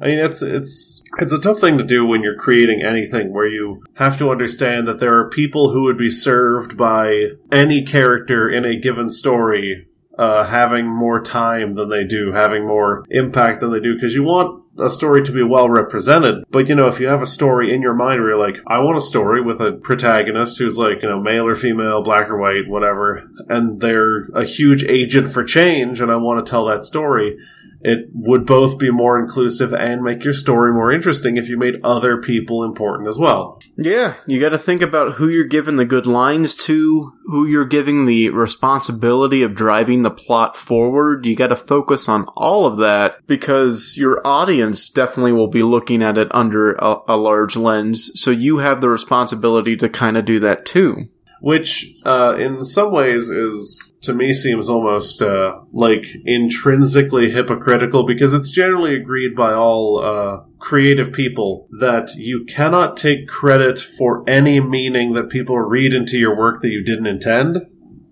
[0.00, 3.46] I mean, it's it's it's a tough thing to do when you're creating anything where
[3.46, 8.50] you have to understand that there are people who would be served by any character
[8.50, 9.86] in a given story
[10.18, 14.22] uh, having more time than they do, having more impact than they do, because you
[14.22, 16.44] want a story to be well represented.
[16.50, 18.80] But you know, if you have a story in your mind where you're like, I
[18.80, 22.38] want a story with a protagonist who's like, you know, male or female, black or
[22.38, 26.84] white, whatever, and they're a huge agent for change, and I want to tell that
[26.84, 27.36] story.
[27.84, 31.84] It would both be more inclusive and make your story more interesting if you made
[31.84, 33.60] other people important as well.
[33.76, 37.66] Yeah, you got to think about who you're giving the good lines to, who you're
[37.66, 41.26] giving the responsibility of driving the plot forward.
[41.26, 46.02] You got to focus on all of that because your audience definitely will be looking
[46.02, 48.10] at it under a, a large lens.
[48.14, 51.10] So you have the responsibility to kind of do that too.
[51.44, 58.32] Which uh, in some ways is to me seems almost uh, like intrinsically hypocritical because
[58.32, 64.58] it's generally agreed by all uh, creative people that you cannot take credit for any
[64.58, 67.58] meaning that people read into your work that you didn't intend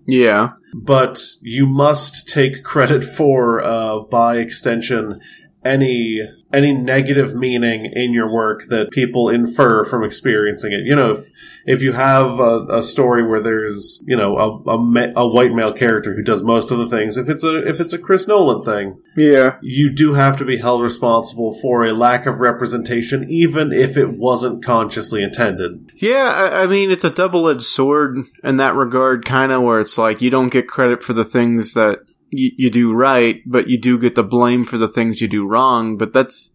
[0.05, 0.49] Yeah.
[0.75, 5.19] but you must take credit for uh, by extension
[5.65, 6.21] any
[6.53, 10.81] any negative meaning in your work that people infer from experiencing it.
[10.83, 11.29] You know, if
[11.65, 15.51] if you have a, a story where there's you know a, a, ma- a white
[15.51, 18.27] male character who does most of the things, if it's a if it's a Chris
[18.27, 19.57] Nolan thing, Yeah.
[19.61, 24.17] you do have to be held responsible for a lack of representation, even if it
[24.17, 25.91] wasn't consciously intended.
[25.95, 29.79] Yeah, I, I mean, it's a double edged sword in that regard, kind of, where
[29.79, 31.99] it's like you don't get credit for the things that
[32.33, 35.47] y- you do right, but you do get the blame for the things you do
[35.47, 35.97] wrong.
[35.97, 36.51] But that's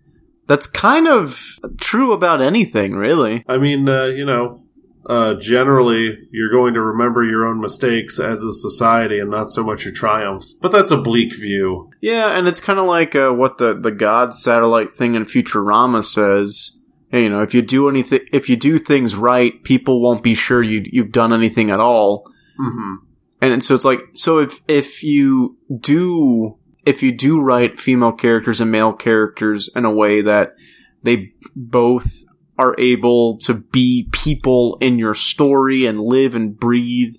[0.46, 3.44] that's kind of true about anything, really.
[3.48, 4.62] I mean, uh, you know,
[5.06, 9.64] uh, generally you're going to remember your own mistakes as a society and not so
[9.64, 10.52] much your triumphs.
[10.52, 11.90] But that's a bleak view.
[12.00, 16.04] Yeah, and it's kind of like uh, what the the God satellite thing in Futurama
[16.04, 16.74] says.
[17.10, 20.34] Hey, you know, if you do anything, if you do things right, people won't be
[20.34, 22.30] sure you you've done anything at all.
[22.60, 23.07] Mm-hmm.
[23.40, 28.60] And so it's like, so if if you do if you do write female characters
[28.60, 30.54] and male characters in a way that
[31.02, 32.24] they both
[32.58, 37.14] are able to be people in your story and live and breathe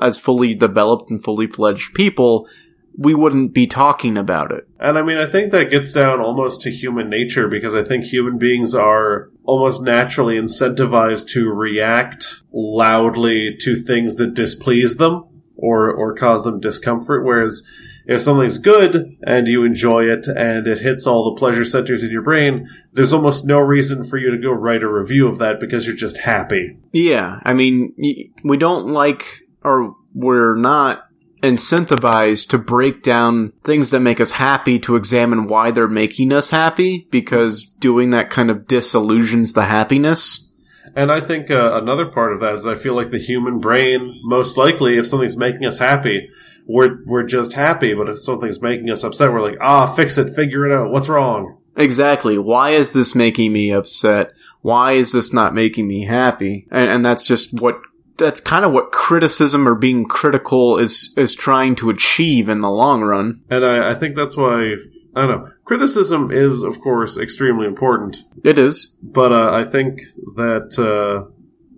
[0.00, 2.48] as fully developed and fully fledged people,
[2.96, 4.68] we wouldn't be talking about it.
[4.78, 8.04] And I mean, I think that gets down almost to human nature because I think
[8.04, 15.92] human beings are almost naturally incentivized to react loudly to things that displease them or,
[15.92, 17.24] or cause them discomfort.
[17.24, 17.62] Whereas
[18.06, 22.10] if something's good and you enjoy it and it hits all the pleasure centers in
[22.10, 25.60] your brain, there's almost no reason for you to go write a review of that
[25.60, 26.78] because you're just happy.
[26.92, 27.94] Yeah, I mean,
[28.42, 31.04] we don't like, or we're not
[31.42, 36.50] incentivized to break down things that make us happy to examine why they're making us
[36.50, 40.47] happy because doing that kind of disillusions the happiness.
[40.94, 44.20] And I think uh, another part of that is I feel like the human brain,
[44.22, 46.30] most likely, if something's making us happy,
[46.66, 47.94] we're we're just happy.
[47.94, 50.90] But if something's making us upset, we're like, ah, fix it, figure it out.
[50.90, 51.58] What's wrong?
[51.76, 52.38] Exactly.
[52.38, 54.32] Why is this making me upset?
[54.62, 56.66] Why is this not making me happy?
[56.70, 57.80] And, and that's just what
[58.18, 62.68] that's kind of what criticism or being critical is is trying to achieve in the
[62.68, 63.42] long run.
[63.48, 64.74] And I, I think that's why
[65.18, 65.52] I don't know.
[65.64, 68.18] Criticism is, of course, extremely important.
[68.44, 68.96] It is.
[69.02, 70.00] but uh, I think
[70.36, 71.30] that uh,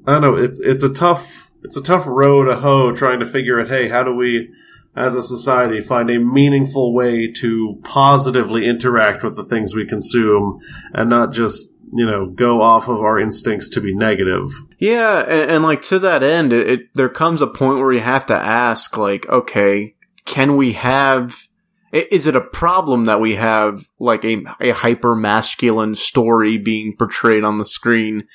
[0.06, 0.36] I don't know.
[0.36, 3.68] It's it's a tough it's a tough row to hoe trying to figure out.
[3.68, 4.50] Hey, how do we,
[4.96, 10.60] as a society, find a meaningful way to positively interact with the things we consume,
[10.92, 14.50] and not just you know go off of our instincts to be negative.
[14.78, 18.00] Yeah, and, and like to that end, it, it there comes a point where you
[18.00, 21.46] have to ask, like, okay, can we have?
[21.92, 27.44] Is it a problem that we have like a a hyper masculine story being portrayed
[27.44, 28.26] on the screen?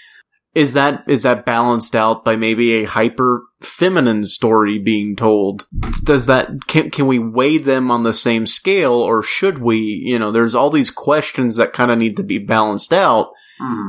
[0.53, 5.67] Is that is that balanced out by maybe a hyper feminine story being told?
[6.03, 9.77] Does that can can we weigh them on the same scale, or should we?
[9.77, 13.29] You know, there's all these questions that kind of need to be balanced out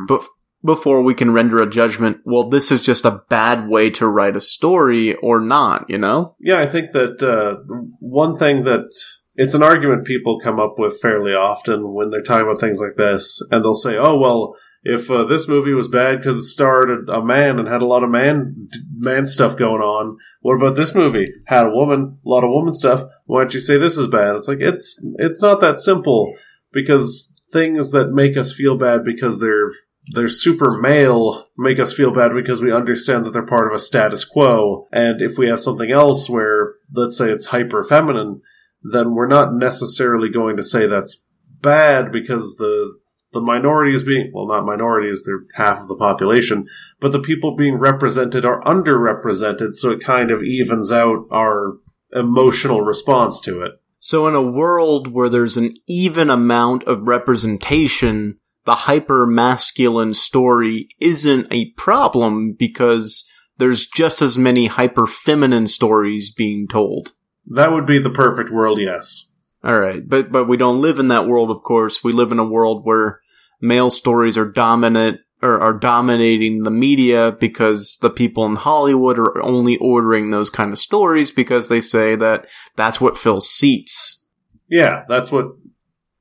[0.09, 0.27] but
[0.65, 4.37] before we can render a judgment, well, this is just a bad way to write
[4.37, 6.35] a story or not, you know?
[6.41, 7.63] Yeah, I think that uh,
[8.01, 8.89] one thing that
[9.37, 12.97] it's an argument people come up with fairly often when they're talking about things like
[12.97, 17.09] this, and they'll say, "Oh well, if uh, this movie was bad because it starred
[17.09, 18.57] a, man and had a lot of man
[18.95, 22.75] man stuff going on, what about this movie had a woman, a lot of woman
[22.75, 23.03] stuff?
[23.27, 26.35] Why don't you say this is bad?" It's like it's it's not that simple
[26.73, 29.71] because things that make us feel bad because they're
[30.13, 33.79] they're super male make us feel bad because we understand that they're part of a
[33.79, 34.87] status quo.
[34.93, 38.41] And if we have something else where, let's say it's hyper feminine,
[38.83, 41.27] then we're not necessarily going to say that's
[41.61, 42.99] bad because the
[43.33, 46.67] the minorities being well not minorities they're half of the population
[47.01, 51.79] but the people being represented are underrepresented so it kind of evens out our
[52.13, 58.39] emotional response to it So, in a world where there's an even amount of representation,
[58.65, 66.31] the hyper masculine story isn't a problem because there's just as many hyper feminine stories
[66.31, 67.13] being told.
[67.49, 69.31] That would be the perfect world yes
[69.65, 72.05] All right, but but we don't live in that world, of course.
[72.05, 73.21] We live in a world where
[73.61, 79.43] male stories are dominant or are dominating the media because the people in Hollywood are
[79.43, 84.29] only ordering those kind of stories because they say that that's what fills seats.
[84.69, 85.47] yeah that's what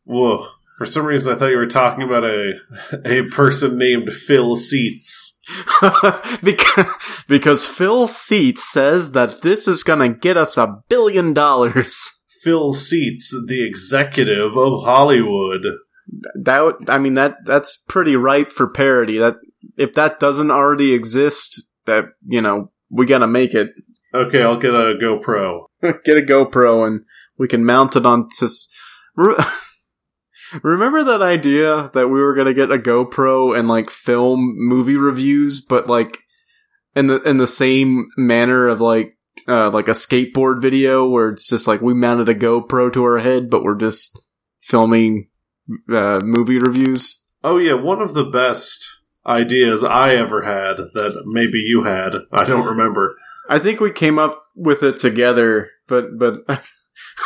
[0.04, 0.46] whoa
[0.78, 2.54] for some reason i thought you were talking about a
[3.06, 5.35] a person named phil seats
[6.44, 12.12] because because Phil Seats says that this is going to get us a billion dollars.
[12.44, 15.64] phil seats the executive of hollywood
[16.36, 19.18] That I mean that that's pretty ripe for parody.
[19.18, 19.38] That
[19.78, 23.70] if that doesn't already exist, that you know we got to make it.
[24.14, 25.66] okay i'll get a gopro
[26.06, 27.02] get a GoPro and
[27.38, 28.50] we can mount it on to.
[30.64, 35.62] Remember that idea that we were gonna get a GoPro and like film movie reviews,
[35.62, 36.20] but like
[36.96, 41.48] in the in the same manner of like uh, like a skateboard video where it's
[41.48, 44.20] just like we mounted a GoPro to our head, but we're just
[44.62, 45.30] filming
[45.92, 47.28] uh, movie reviews.
[47.44, 48.88] Oh yeah, one of the best
[49.26, 52.14] ideas I ever had that maybe you had.
[52.32, 53.16] I don't remember.
[53.50, 56.44] I think we came up with it together, but but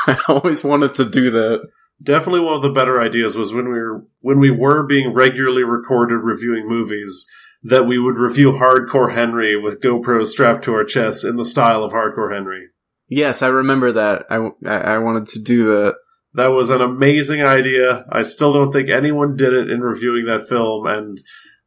[0.08, 1.70] I always wanted to do that.
[2.02, 5.64] Definitely one of the better ideas was when we were when we were being regularly
[5.64, 7.28] recorded reviewing movies
[7.64, 11.84] that we would review Hardcore Henry with GoPros strapped to our chests in the style
[11.84, 12.68] of Hardcore Henry.
[13.10, 14.26] Yes, I remember that.
[14.30, 15.96] I, I wanted to do that.
[16.36, 18.06] That was an amazing idea.
[18.12, 21.18] I still don't think anyone did it in reviewing that film, and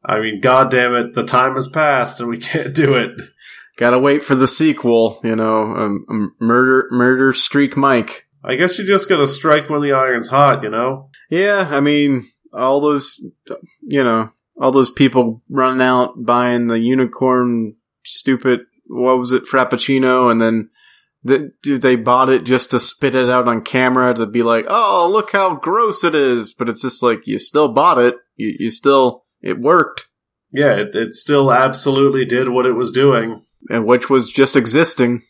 [0.04, 3.20] I mean, god damn it, the time has passed and we can't do it.
[3.76, 8.28] Gotta wait for the sequel, you know, um, um, Murder, Murder Streak Mike.
[8.44, 11.10] I guess you just gotta strike when the iron's hot, you know?
[11.30, 13.24] Yeah, I mean, all those,
[13.82, 14.30] you know,
[14.60, 20.70] all those people running out buying the unicorn stupid, what was it, Frappuccino, and then
[21.24, 25.08] the, they bought it just to spit it out on camera to be like, oh,
[25.10, 26.52] look how gross it is.
[26.52, 28.16] But it's just like, you still bought it.
[28.36, 30.08] You, you still, it worked.
[30.50, 33.44] Yeah, it, it still absolutely did what it was doing.
[33.70, 35.22] And which was just existing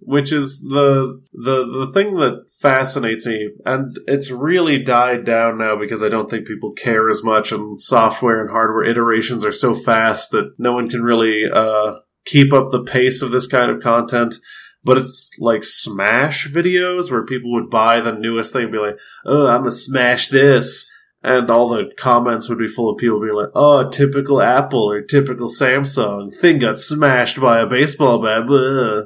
[0.00, 5.76] which is the the the thing that fascinates me and it's really died down now
[5.78, 9.74] because I don't think people care as much and software and hardware iterations are so
[9.74, 13.82] fast that no one can really uh, keep up the pace of this kind of
[13.82, 14.36] content
[14.82, 18.96] but it's like smash videos where people would buy the newest thing and be like
[19.26, 20.90] oh I'm gonna smash this
[21.22, 25.02] and all the comments would be full of people being like, "Oh, typical Apple or
[25.02, 29.02] typical Samsung thing got smashed by a baseball bat." Blah.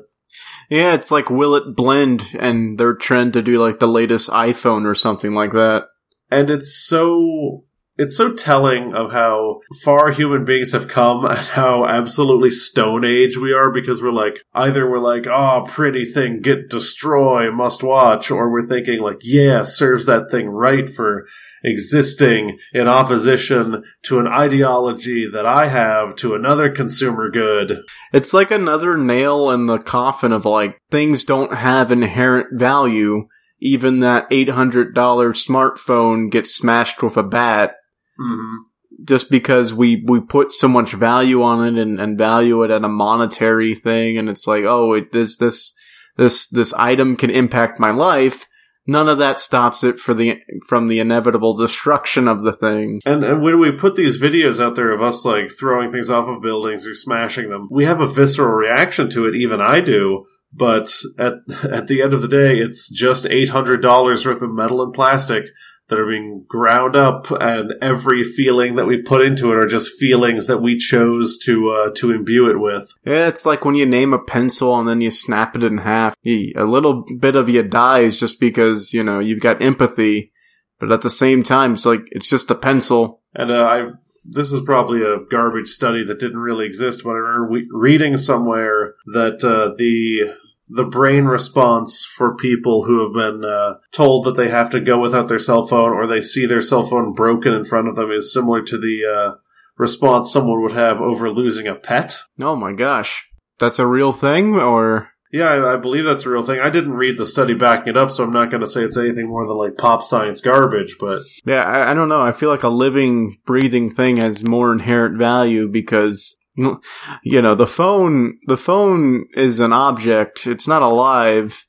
[0.70, 4.86] Yeah, it's like will it blend and their trend to do like the latest iPhone
[4.86, 5.88] or something like that.
[6.30, 7.64] And it's so
[7.96, 13.36] it's so telling of how far human beings have come and how absolutely stone age
[13.36, 18.30] we are because we're like either we're like oh pretty thing get destroy must watch
[18.30, 21.26] or we're thinking like yeah serves that thing right for
[21.64, 27.80] existing in opposition to an ideology that I have to another consumer good.
[28.12, 33.28] It's like another nail in the coffin of like things don't have inherent value.
[33.60, 37.76] Even that $800 smartphone gets smashed with a bat.
[38.20, 38.56] Mm-hmm.
[39.04, 42.84] Just because we, we put so much value on it and, and value it at
[42.84, 44.18] a monetary thing.
[44.18, 45.74] And it's like, oh, it, this, this,
[46.16, 48.46] this, this item can impact my life
[48.86, 53.00] none of that stops it for the from the inevitable destruction of the thing.
[53.06, 56.28] And and when we put these videos out there of us like throwing things off
[56.28, 59.34] of buildings or smashing them, we have a visceral reaction to it.
[59.34, 60.26] Even I do.
[60.52, 61.34] But at
[61.70, 64.92] at the end of the day, it's just eight hundred dollars worth of metal and
[64.92, 65.44] plastic
[65.88, 69.98] that are being ground up, and every feeling that we put into it are just
[69.98, 72.92] feelings that we chose to uh, to imbue it with.
[73.04, 76.16] Yeah, it's like when you name a pencil and then you snap it in half.
[76.24, 80.32] A little bit of you dies just because you know you've got empathy,
[80.78, 83.20] but at the same time, it's like it's just a pencil.
[83.34, 83.86] And uh, I
[84.24, 88.94] this is probably a garbage study that didn't really exist, but I remember reading somewhere
[89.12, 90.34] that uh, the
[90.68, 94.98] the brain response for people who have been uh, told that they have to go
[94.98, 98.10] without their cell phone or they see their cell phone broken in front of them
[98.10, 99.36] is similar to the uh,
[99.76, 102.18] response someone would have over losing a pet.
[102.40, 103.26] Oh my gosh.
[103.58, 105.10] That's a real thing, or?
[105.32, 106.60] Yeah, I, I believe that's a real thing.
[106.60, 108.96] I didn't read the study backing it up, so I'm not going to say it's
[108.96, 111.20] anything more than like pop science garbage, but.
[111.44, 112.22] Yeah, I, I don't know.
[112.22, 116.36] I feel like a living, breathing thing has more inherent value because
[117.22, 120.46] you know, the phone, the phone is an object.
[120.46, 121.66] It's not alive,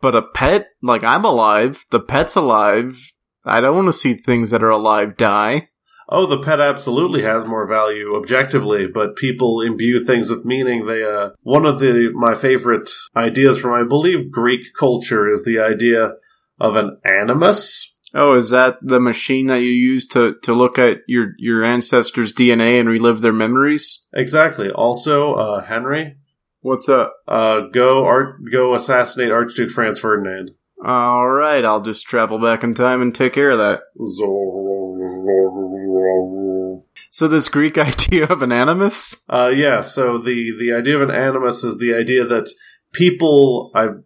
[0.00, 3.12] but a pet, like I'm alive, the pet's alive.
[3.44, 5.68] I don't want to see things that are alive die.
[6.12, 10.86] Oh, the pet absolutely has more value objectively, but people imbue things with meaning.
[10.86, 15.60] They, uh, one of the, my favorite ideas from, I believe, Greek culture is the
[15.60, 16.14] idea
[16.58, 20.98] of an animus, Oh, is that the machine that you use to, to look at
[21.06, 24.06] your, your ancestors' DNA and relive their memories?
[24.12, 24.70] Exactly.
[24.70, 26.16] Also, uh, Henry.
[26.62, 27.14] What's up?
[27.26, 30.50] Uh, go art, go assassinate Archduke Franz Ferdinand.
[30.84, 33.80] All right, I'll just travel back in time and take care of that.
[37.10, 39.16] So this Greek idea of an animus?
[39.28, 39.82] Uh, yeah.
[39.82, 42.50] So the the idea of an animus is the idea that
[42.92, 43.70] people.
[43.74, 44.04] I'm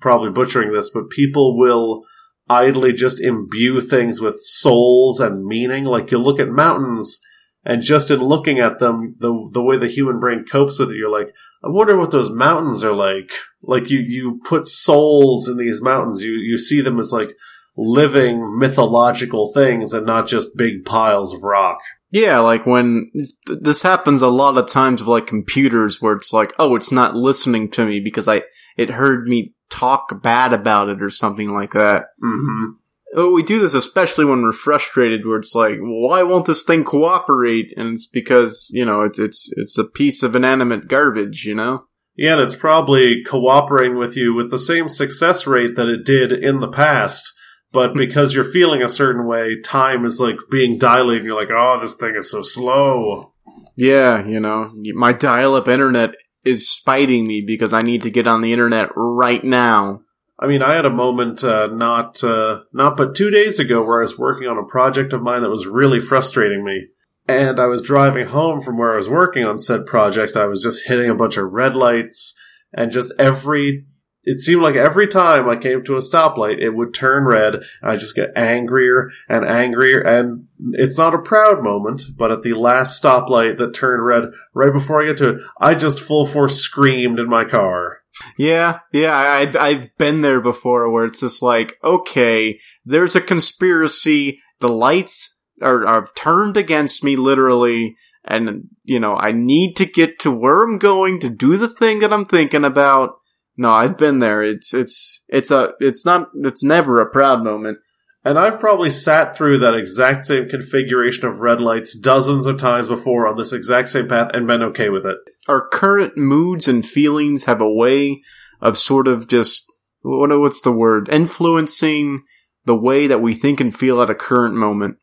[0.00, 2.04] probably butchering this, but people will
[2.48, 5.84] idly just imbue things with souls and meaning.
[5.84, 7.20] Like you look at mountains,
[7.64, 10.96] and just in looking at them, the the way the human brain copes with it,
[10.96, 11.28] you're like,
[11.64, 13.32] I wonder what those mountains are like.
[13.62, 16.22] Like you you put souls in these mountains.
[16.22, 17.30] You you see them as like
[17.76, 21.78] living mythological things and not just big piles of rock.
[22.10, 23.10] Yeah, like when
[23.46, 27.16] this happens a lot of times with like computers where it's like, oh, it's not
[27.16, 28.42] listening to me because I
[28.76, 32.06] it heard me talk bad about it or something like that.
[32.22, 32.72] Mm-hmm.
[33.14, 36.84] Oh, we do this especially when we're frustrated, where it's like, why won't this thing
[36.84, 37.72] cooperate?
[37.76, 41.86] And it's because you know it's it's it's a piece of inanimate garbage, you know.
[42.16, 46.32] Yeah, and it's probably cooperating with you with the same success rate that it did
[46.32, 47.32] in the past,
[47.72, 51.24] But because you're feeling a certain way, time is like being dilated.
[51.24, 53.32] You're like, oh, this thing is so slow.
[53.76, 56.14] Yeah, you know, my dial-up internet
[56.46, 60.00] is spiting me because I need to get on the internet right now.
[60.38, 64.00] I mean, I had a moment uh, not uh, not but two days ago where
[64.00, 66.88] I was working on a project of mine that was really frustrating me.
[67.28, 70.36] And I was driving home from where I was working on said project.
[70.36, 72.38] I was just hitting a bunch of red lights,
[72.72, 73.86] and just every
[74.26, 77.94] it seemed like every time I came to a stoplight, it would turn red, I
[77.94, 80.00] just get angrier and angrier.
[80.00, 84.72] And it's not a proud moment, but at the last stoplight that turned red, right
[84.72, 88.00] before I get to it, I just full force screamed in my car.
[88.36, 94.40] Yeah, yeah, I've I've been there before where it's just like, okay, there's a conspiracy.
[94.58, 100.18] The lights are are turned against me, literally, and you know I need to get
[100.20, 103.20] to where I'm going to do the thing that I'm thinking about.
[103.56, 104.42] No, I've been there.
[104.42, 107.78] It's it's it's a it's not it's never a proud moment.
[108.24, 112.88] And I've probably sat through that exact same configuration of red lights dozens of times
[112.88, 115.18] before on this exact same path and been okay with it.
[115.46, 118.22] Our current moods and feelings have a way
[118.60, 122.22] of sort of just what what's the word influencing
[122.64, 124.96] the way that we think and feel at a current moment.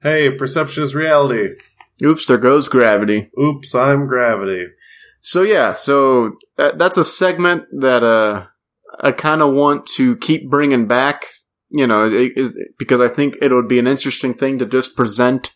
[0.00, 1.56] Hey, perception is reality.
[2.02, 3.28] Oops, there goes gravity.
[3.36, 4.68] Oops, I'm gravity.
[5.20, 8.46] So yeah, so that, that's a segment that uh
[9.00, 11.26] I kind of want to keep bringing back,
[11.70, 14.96] you know, it, it, because I think it would be an interesting thing to just
[14.96, 15.54] present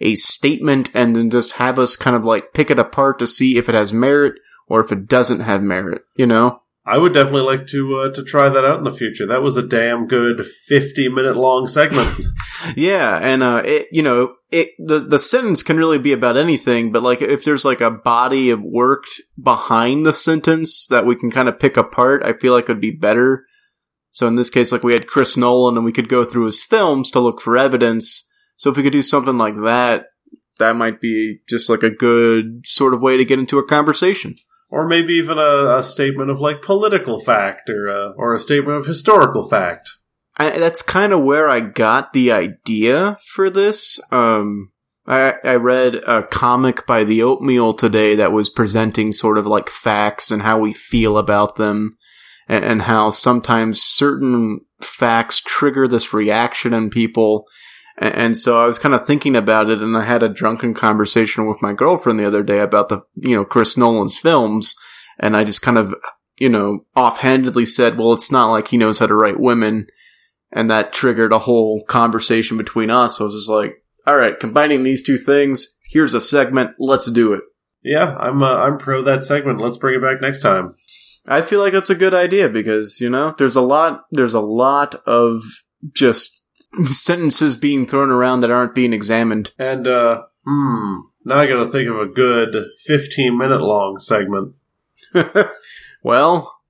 [0.00, 3.56] a statement and then just have us kind of like pick it apart to see
[3.56, 4.34] if it has merit
[4.68, 6.60] or if it doesn't have merit, you know?
[6.86, 9.26] I would definitely like to uh, to try that out in the future.
[9.26, 12.08] That was a damn good fifty minute long segment.
[12.76, 16.92] yeah, and uh, it, you know, it the the sentence can really be about anything,
[16.92, 19.04] but like if there's like a body of work
[19.42, 22.80] behind the sentence that we can kind of pick apart, I feel like it would
[22.80, 23.46] be better.
[24.10, 26.62] So in this case, like we had Chris Nolan, and we could go through his
[26.62, 28.28] films to look for evidence.
[28.56, 30.08] So if we could do something like that,
[30.58, 34.34] that might be just like a good sort of way to get into a conversation
[34.70, 38.78] or maybe even a, a, statement of like political fact or a, or a statement
[38.78, 39.90] of historical fact.
[40.36, 44.00] I, that's kind of where I got the idea for this.
[44.10, 44.72] Um,
[45.06, 49.68] I, I read a comic by the Oatmeal today that was presenting sort of like
[49.68, 51.96] facts and how we feel about them,
[52.48, 57.46] and, and how sometimes certain facts trigger this reaction in people.
[57.96, 61.46] And so I was kind of thinking about it and I had a drunken conversation
[61.46, 64.74] with my girlfriend the other day about the, you know, Chris Nolan's films.
[65.18, 65.94] And I just kind of,
[66.38, 69.86] you know, offhandedly said, well, it's not like he knows how to write women.
[70.50, 73.18] And that triggered a whole conversation between us.
[73.18, 73.74] So I was just like,
[74.06, 76.72] all right, combining these two things, here's a segment.
[76.78, 77.42] Let's do it.
[77.82, 79.60] Yeah, I'm, uh, I'm pro that segment.
[79.60, 80.74] Let's bring it back next time.
[81.28, 84.40] I feel like that's a good idea because, you know, there's a lot, there's a
[84.40, 85.42] lot of
[85.92, 86.43] just
[86.90, 89.52] sentences being thrown around that aren't being examined.
[89.58, 94.54] And, uh, hmm, now I gotta think of a good 15 minute long segment.
[96.02, 96.60] well,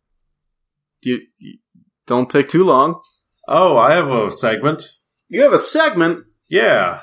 [1.02, 1.58] you, you,
[2.06, 3.00] don't take too long.
[3.48, 4.90] Oh, I have a segment.
[5.28, 6.24] You have a segment?
[6.48, 7.00] Yeah.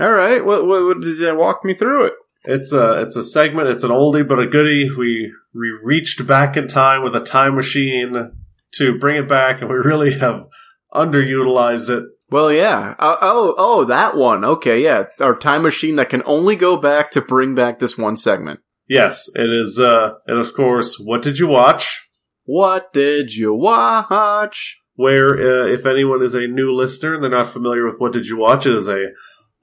[0.00, 0.44] All right.
[0.44, 2.14] What, what, what did you walk me through it?
[2.44, 3.68] It's a it's a segment.
[3.68, 4.90] It's an oldie but a goodie.
[4.96, 8.32] We we reached back in time with a time machine
[8.74, 10.46] to bring it back, and we really have
[10.98, 12.04] underutilized it.
[12.30, 12.94] Well, yeah.
[12.98, 14.44] Uh, oh, oh, that one.
[14.44, 15.04] Okay, yeah.
[15.20, 18.60] Our time machine that can only go back to bring back this one segment.
[18.88, 19.78] Yes, it is.
[19.78, 22.10] Uh, and of course, what did you watch?
[22.44, 24.78] What did you watch?
[24.94, 28.26] Where, uh, if anyone is a new listener and they're not familiar with what did
[28.26, 29.06] you watch, it is a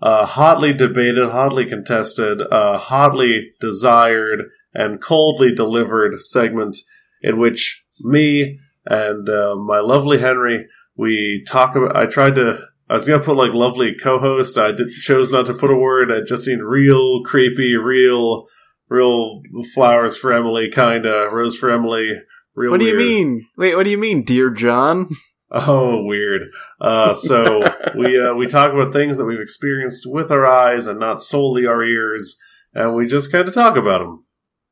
[0.02, 6.78] uh, hotly debated, hotly contested, uh, hotly desired, and coldly delivered segment
[7.22, 10.68] in which me and uh, my lovely Henry
[10.98, 12.00] we talk about.
[12.00, 12.60] I tried to.
[12.90, 14.58] I was gonna put like lovely co-host.
[14.58, 16.12] I did, chose not to put a word.
[16.12, 18.46] I just seen real creepy, real,
[18.90, 19.42] real
[19.74, 22.22] flowers for Emily, kinda rose for Emily.
[22.54, 22.72] Real.
[22.72, 23.02] What do weird.
[23.02, 23.42] you mean?
[23.58, 25.10] Wait, what do you mean, dear John?
[25.52, 26.42] Oh, weird.
[26.82, 27.64] Uh, so
[27.96, 31.66] we uh, we talk about things that we've experienced with our eyes and not solely
[31.66, 32.38] our ears,
[32.74, 34.25] and we just kind of talk about them.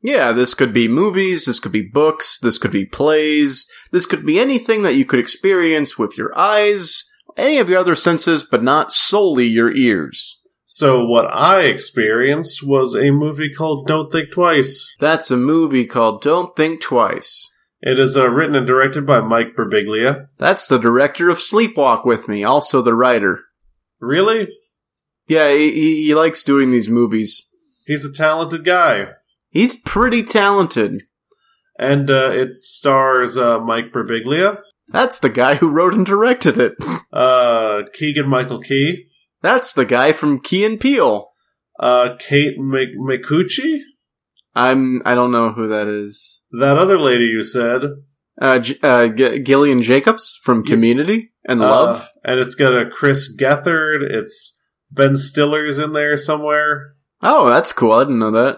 [0.04, 4.26] Yeah, this could be movies, this could be books, this could be plays, this could
[4.26, 7.06] be anything that you could experience with your eyes,
[7.38, 10.41] any of your other senses, but not solely your ears.
[10.66, 14.93] So what I experienced was a movie called Don't Think Twice.
[14.99, 17.49] That's a movie called Don't Think Twice.
[17.80, 20.28] It is uh, written and directed by Mike Birbiglia.
[20.38, 23.41] That's the director of Sleepwalk with Me, also the writer.
[24.01, 24.49] Really?
[25.28, 27.49] Yeah, he, he likes doing these movies.
[27.86, 29.08] He's a talented guy.
[29.54, 30.97] He's pretty talented.
[31.80, 34.58] And uh, it stars uh, Mike Birbiglia.
[34.89, 36.74] That's the guy who wrote and directed it.
[37.14, 39.06] Uh, Keegan Michael Key.
[39.43, 41.30] That's the guy from Key and Peele.
[41.80, 43.82] Uh, Kate Micucci.
[44.56, 45.04] I'm.
[45.06, 46.41] I don't know who that is.
[46.51, 47.84] That other lady you said.
[48.41, 52.10] Uh, J- uh G- Gillian Jacobs from Community and Uh, Love.
[52.24, 54.01] and it's got a Chris Gethard.
[54.01, 54.58] It's
[54.89, 56.95] Ben Stiller's in there somewhere.
[57.22, 57.91] Oh, that's cool.
[57.93, 58.58] I didn't know that.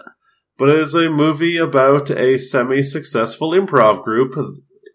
[0.58, 4.36] But it is a movie about a semi successful improv group,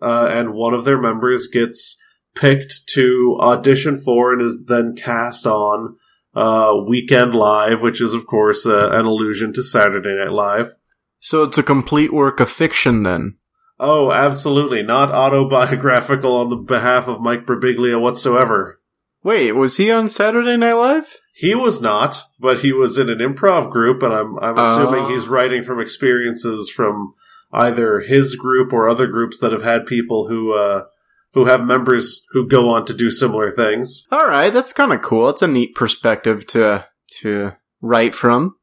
[0.02, 2.02] uh, and one of their members gets
[2.36, 5.98] picked to audition for and is then cast on
[6.36, 10.74] uh, Weekend Live, which is, of course, uh, an allusion to Saturday Night Live.
[11.20, 13.38] So it's a complete work of fiction then.
[13.80, 14.84] Oh, absolutely.
[14.84, 18.80] Not autobiographical on the behalf of Mike Birbiglia whatsoever.
[19.24, 21.18] Wait, was he on Saturday Night Live?
[21.42, 25.10] He was not, but he was in an improv group, and I'm I'm assuming Oh.
[25.10, 27.16] he's writing from experiences from
[27.52, 30.84] either his group or other groups that have had people who uh,
[31.34, 34.06] who have members who go on to do similar things.
[34.12, 35.30] All right, that's kind of cool.
[35.30, 36.86] It's a neat perspective to
[37.22, 38.56] to write from.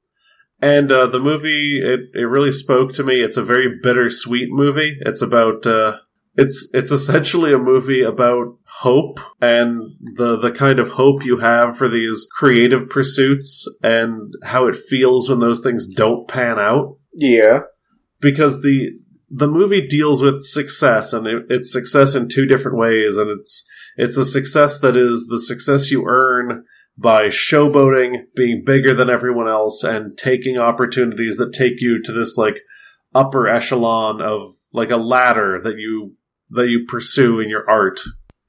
[0.61, 3.23] And uh, the movie, it, it really spoke to me.
[3.23, 4.99] It's a very bittersweet movie.
[5.01, 5.97] It's about uh,
[6.37, 9.83] it's it's essentially a movie about hope and
[10.15, 15.29] the the kind of hope you have for these creative pursuits and how it feels
[15.29, 16.97] when those things don't pan out.
[17.13, 17.61] Yeah.
[18.21, 18.91] because the
[19.31, 23.69] the movie deals with success and it, it's success in two different ways and it's
[23.97, 26.65] it's a success that is the success you earn
[26.97, 32.39] by showboating being bigger than everyone else and taking opportunities that take you to this
[32.39, 32.59] like
[33.15, 36.15] upper echelon of like a ladder that you
[36.51, 38.01] that you pursue in your art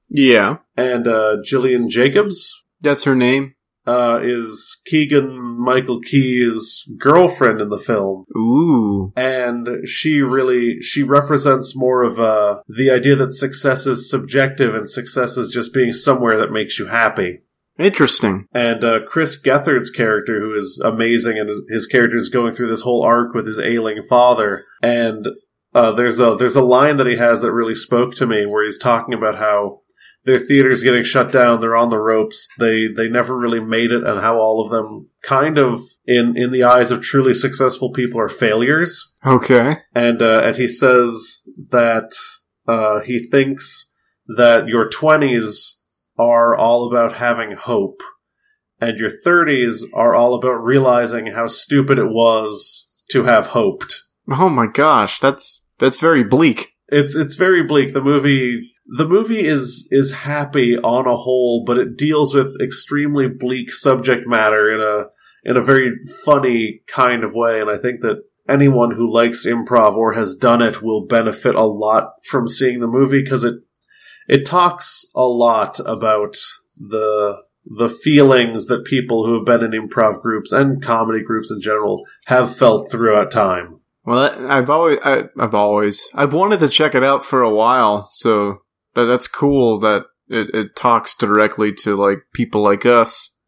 [0.10, 3.54] Yeah, and uh Gillian Jacobs that's her name.
[3.86, 9.12] uh is Keegan Michael Key's girlfriend in the film Ooh.
[9.16, 14.90] and she really she represents more of uh the idea that success is subjective and
[14.90, 17.40] success is just being somewhere that makes you happy
[17.78, 18.44] Interesting.
[18.54, 22.70] and uh, chris gethard's character who is amazing and his, his character is going through
[22.70, 25.28] this whole arc with his ailing father and
[25.76, 28.64] uh, there's a there's a line that he has that really spoke to me where
[28.66, 29.80] he's talking about how
[30.26, 34.04] their theater's getting shut down they're on the ropes they they never really made it
[34.04, 38.20] and how all of them kind of in in the eyes of truly successful people
[38.20, 39.78] are failures Okay.
[39.96, 41.42] and uh, and he says
[41.72, 42.12] that
[42.68, 43.92] uh, he thinks
[44.38, 45.78] that your twenties
[46.18, 48.02] are all about having hope,
[48.80, 54.04] and your thirties are all about realizing how stupid it was to have hoped.
[54.32, 56.68] Oh my gosh, that's that's very bleak.
[56.90, 57.94] It's it's very bleak.
[57.94, 63.28] The movie the movie is is happy on a whole, but it deals with extremely
[63.28, 65.10] bleak subject matter in a
[65.44, 65.92] in a very
[66.26, 70.62] funny kind of way, and I think that anyone who likes improv or has done
[70.62, 73.56] it will benefit a lot from seeing the movie because it
[74.28, 76.36] it talks a lot about
[76.78, 81.62] the the feelings that people who have been in improv groups and comedy groups in
[81.62, 83.80] general have felt throughout time.
[84.06, 88.02] Well, I've always, I, I've always, I've wanted to check it out for a while.
[88.02, 88.62] So
[89.00, 93.40] that that's cool that it, it talks directly to like people like us.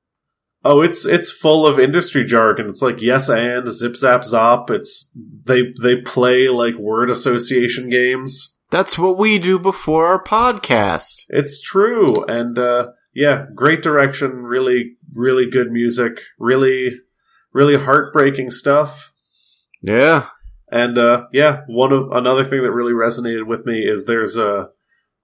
[0.64, 2.70] Oh, it's it's full of industry jargon.
[2.70, 4.70] It's like yes and zip zap zop.
[4.70, 5.12] It's
[5.46, 8.58] they they play like word association games.
[8.70, 11.26] That's what we do before our podcast.
[11.30, 14.44] It's true, and uh, yeah, great direction.
[14.44, 16.14] Really, really good music.
[16.40, 17.00] Really,
[17.54, 19.12] really heartbreaking stuff.
[19.82, 20.28] Yeah.
[20.72, 24.70] And uh, yeah, one of another thing that really resonated with me is there's a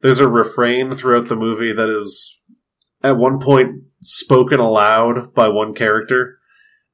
[0.02, 2.40] there's a refrain throughout the movie that is
[3.04, 6.38] at one point spoken aloud by one character,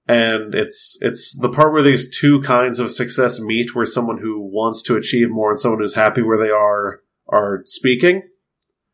[0.08, 4.40] and it's it's the part where these two kinds of success meet, where someone who
[4.42, 8.22] wants to achieve more and someone who's happy where they are are speaking,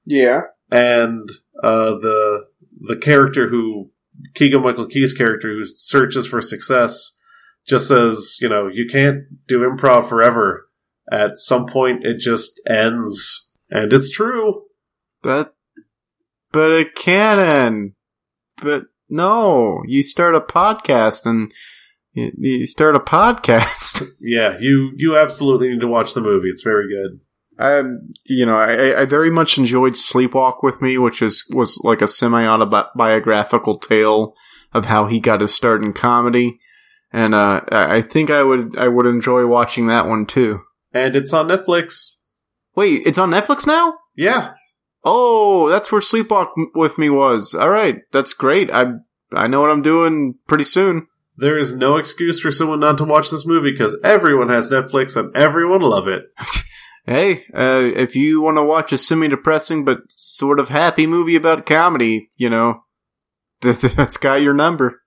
[0.06, 0.42] Yeah.
[0.72, 1.30] and
[1.64, 2.46] uh, the
[2.82, 3.92] the character who
[4.36, 7.18] Keegan Michael Key's character who searches for success
[7.68, 10.68] just says, you know, you can't do improv forever.
[11.12, 14.64] At some point, it just ends, and it's true.
[15.22, 15.56] But,
[16.52, 17.94] but it can.
[18.62, 21.52] But no, you start a podcast and
[22.14, 24.08] you, you start a podcast.
[24.20, 26.50] Yeah, you you absolutely need to watch the movie.
[26.50, 27.20] It's very good.
[27.60, 32.02] Um, you know, I, I very much enjoyed Sleepwalk with Me, which is was like
[32.02, 34.34] a semi autobiographical tale
[34.74, 36.60] of how he got his start in comedy,
[37.12, 40.62] and uh, I I think I would I would enjoy watching that one too.
[40.94, 42.16] And it's on Netflix.
[42.76, 43.96] Wait, it's on Netflix now.
[44.16, 44.54] Yeah,
[45.04, 47.56] Oh, that's where Sleepwalk with Me was.
[47.56, 48.70] All right, that's great.
[48.72, 48.94] I
[49.34, 51.08] I know what I'm doing pretty soon.
[51.38, 55.16] there is no excuse for someone not to watch this movie because everyone has Netflix
[55.16, 56.24] and everyone love it.
[57.06, 61.66] hey, uh, if you want to watch a semi-depressing but sort of happy movie about
[61.66, 62.84] comedy, you know,
[63.62, 64.99] that's got your number.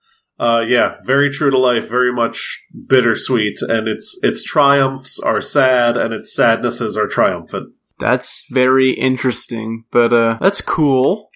[0.43, 5.95] Uh, yeah, very true to life, very much bittersweet, and its its triumphs are sad,
[5.95, 7.73] and its sadnesses are triumphant.
[7.97, 11.29] That's very interesting, but uh, that's cool.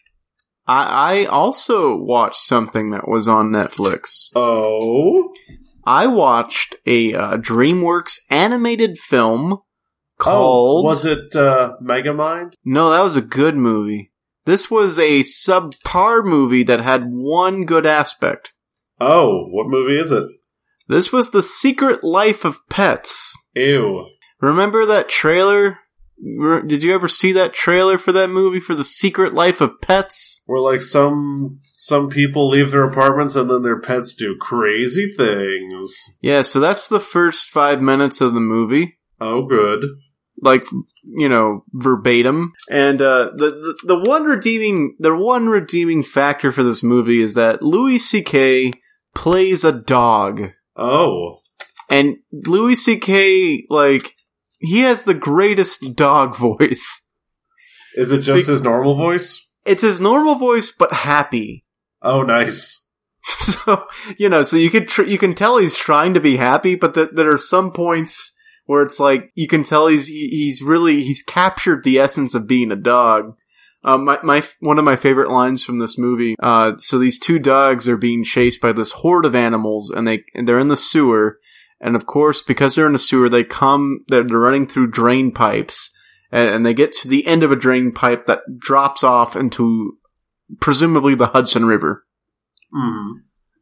[0.68, 4.30] I I also watched something that was on Netflix.
[4.36, 5.34] Oh,
[5.86, 9.60] I watched a uh, DreamWorks animated film
[10.18, 10.84] called.
[10.84, 12.56] oh, was it uh, Megamind?
[12.66, 14.12] no, that was a good movie.
[14.44, 18.52] This was a subpar movie that had one good aspect.
[19.00, 20.26] Oh, what movie is it?
[20.88, 23.34] This was The Secret Life of Pets.
[23.56, 24.08] Ew.
[24.42, 25.80] Remember that trailer?
[26.66, 30.42] Did you ever see that trailer for that movie for The Secret Life of Pets?
[30.48, 35.94] Where like some some people leave their apartments and then their pets do crazy things.
[36.22, 38.98] Yeah, so that's the first five minutes of the movie.
[39.22, 39.86] Oh, good.
[40.42, 40.66] like
[41.04, 46.62] you know verbatim and uh the, the the one redeeming the one redeeming factor for
[46.64, 48.78] this movie is that louis ck
[49.18, 50.52] plays a dog.
[50.76, 51.40] Oh,
[51.90, 54.14] and louis ck like
[54.60, 57.04] he has the greatest dog voice.
[57.96, 59.44] Is it just his normal voice?
[59.68, 61.66] it's his normal voice but happy.
[62.02, 62.86] Oh, nice.
[63.24, 63.86] so
[64.18, 66.94] you know so you could tr- you can tell he's trying to be happy but
[66.94, 68.34] that there are some points
[68.66, 72.72] where it's like you can tell he's he's really he's captured the essence of being
[72.72, 73.38] a dog
[73.88, 77.40] um, my, my one of my favorite lines from this movie uh, so these two
[77.40, 80.78] dogs are being chased by this horde of animals and they and they're in the
[80.78, 81.40] sewer
[81.80, 85.96] and of course because they're in a sewer they come they're, running through drain pipes
[86.32, 89.98] and, and they get to the end of a drain pipe that drops off into
[90.60, 92.04] presumably the hudson river
[92.72, 93.20] Hmm.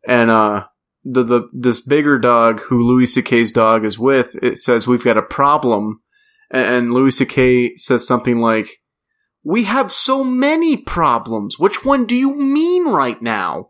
[0.07, 0.65] and uh
[1.05, 5.17] the the this bigger dog who Louis C.K.'s dog is with, it says we've got
[5.17, 6.01] a problem,
[6.49, 7.75] and, and Louis C.K.
[7.75, 8.81] says something like,
[9.45, 11.57] "We have so many problems.
[11.57, 13.69] Which one do you mean right now?"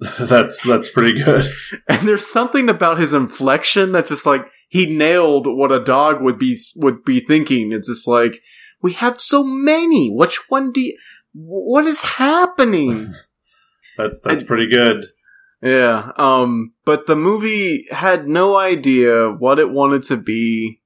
[0.20, 1.46] that's that's pretty good.
[1.88, 6.38] And there's something about his inflection that just like he nailed what a dog would
[6.38, 7.72] be would be thinking.
[7.72, 8.40] It's just like
[8.82, 10.08] we have so many.
[10.10, 10.96] Which one do you?
[11.32, 13.14] What is happening?
[13.96, 15.06] That's that's And- pretty good.
[15.62, 20.79] Yeah, um, but the movie had no idea what it wanted to be.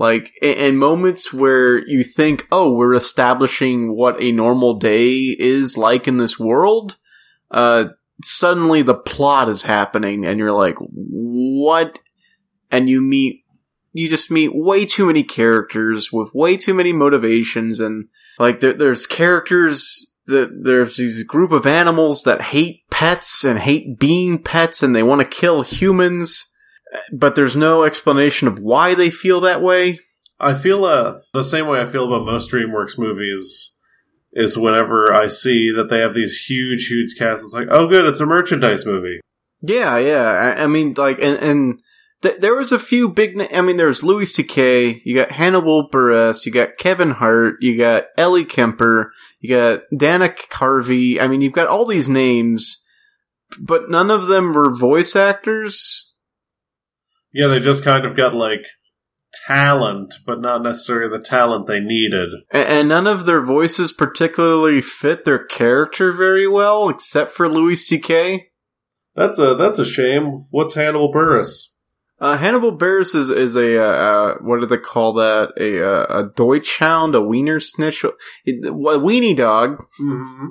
[0.00, 6.08] Like, in, moments where you think, oh, we're establishing what a normal day is like
[6.08, 6.96] in this world,
[7.50, 7.88] uh,
[8.24, 11.98] suddenly the plot is happening and you're like, what?
[12.70, 13.44] And you meet,
[13.92, 18.72] you just meet way too many characters with way too many motivations and, like, there,
[18.72, 24.82] there's characters that there's these group of animals that hate pets and hate being pets
[24.82, 26.49] and they want to kill humans,
[27.12, 29.98] but there's no explanation of why they feel that way.
[30.38, 33.74] I feel uh, the same way I feel about most DreamWorks movies
[34.32, 37.44] is whenever I see that they have these huge, huge casts.
[37.44, 39.20] It's like, oh, good, it's a merchandise movie.
[39.60, 40.22] Yeah, yeah.
[40.22, 41.80] I, I mean, like, and, and
[42.22, 43.36] th- there was a few big.
[43.36, 45.02] Na- I mean, there's Louis C.K.
[45.04, 46.46] You got Hannibal Buress.
[46.46, 47.56] You got Kevin Hart.
[47.60, 49.12] You got Ellie Kemper.
[49.40, 51.20] You got Dana Carvey.
[51.20, 52.84] I mean, you've got all these names,
[53.60, 56.09] but none of them were voice actors.
[57.32, 58.64] Yeah, they just kind of got like
[59.46, 62.30] talent, but not necessarily the talent they needed.
[62.52, 67.76] A- And none of their voices particularly fit their character very well, except for Louis
[67.76, 68.48] C.K.
[69.14, 70.46] That's a that's a shame.
[70.50, 71.66] What's Hannibal Buress?
[72.20, 75.52] Uh, Hannibal Buress is, is a, uh, uh, what do they call that?
[75.58, 78.10] A, uh, a Deutschhound, a Wiener Snitch, a
[78.46, 79.78] weenie dog.
[79.98, 80.46] Mm-hmm.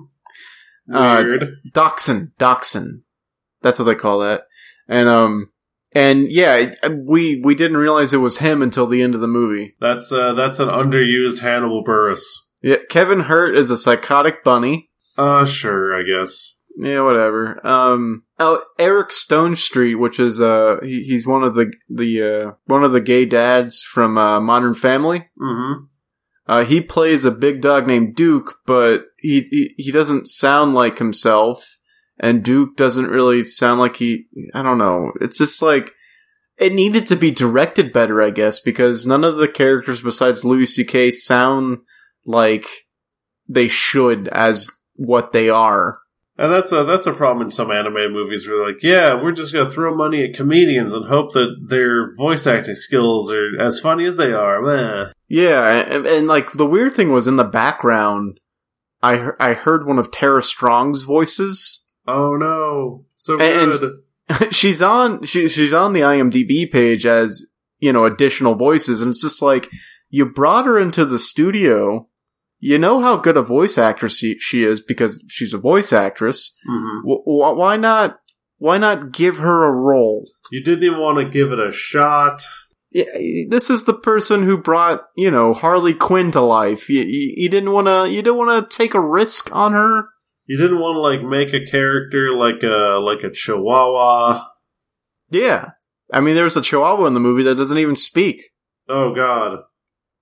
[0.96, 1.46] Uh, Weird.
[1.72, 3.04] Dachshund, Dachshund.
[3.62, 4.44] That's what they call that.
[4.88, 5.52] And, um,
[5.92, 9.76] and yeah, we, we didn't realize it was him until the end of the movie.
[9.80, 12.22] that's uh, that's an underused Hannibal Buress.
[12.62, 14.90] Yeah, Kevin Hart is a psychotic bunny.
[15.18, 16.60] Uh, sure, I guess.
[16.78, 17.66] Yeah, whatever.
[17.66, 22.84] Um, oh, Eric Stonestreet, which is uh, he, he's one of the the uh, one
[22.84, 25.28] of the gay dads from uh, Modern Family.
[25.40, 25.86] Mm-hmm.
[26.48, 30.98] Uh, he plays a big dog named Duke, but he, he he doesn't sound like
[30.98, 31.78] himself,
[32.20, 34.28] and Duke doesn't really sound like he.
[34.54, 35.14] I don't know.
[35.22, 35.94] It's just like
[36.58, 40.66] it needed to be directed better, I guess, because none of the characters besides Louis
[40.66, 41.12] C.K.
[41.12, 41.80] sound
[42.26, 42.66] like
[43.48, 46.00] they should as what they are.
[46.38, 49.52] And that's a that's a problem in some anime movies where like, yeah, we're just
[49.52, 54.06] gonna throw money at comedians and hope that their voice acting skills are as funny
[54.06, 54.62] as they are.
[54.62, 55.12] Meh.
[55.28, 58.40] Yeah, and, and like the weird thing was in the background,
[59.04, 61.89] I I heard one of Tara Strong's voices.
[62.10, 64.52] Oh no, so And- good.
[64.52, 67.46] she's on she, she's on the IMDb page as
[67.80, 69.70] you know additional voices, and it's just like
[70.10, 72.08] you brought her into the studio.
[72.62, 76.58] You know how good a voice actress she, she is because she's a voice actress.
[76.68, 78.20] hmm W- w- why not?
[78.58, 80.30] Why not give her a role?
[80.52, 82.44] You didn't even want to give it a shot.
[82.92, 83.06] Yeah,
[83.48, 86.90] this is the person who brought you know Harley Quinn to life.
[86.90, 88.10] You, you, you didn't want to.
[88.14, 90.10] You didn't want to take a risk on her.
[90.50, 94.48] You didn't want to like make a character like a like a Chihuahua.
[95.30, 95.70] Yeah,
[96.12, 98.42] I mean, there's a Chihuahua in the movie that doesn't even speak.
[98.88, 99.60] Oh God,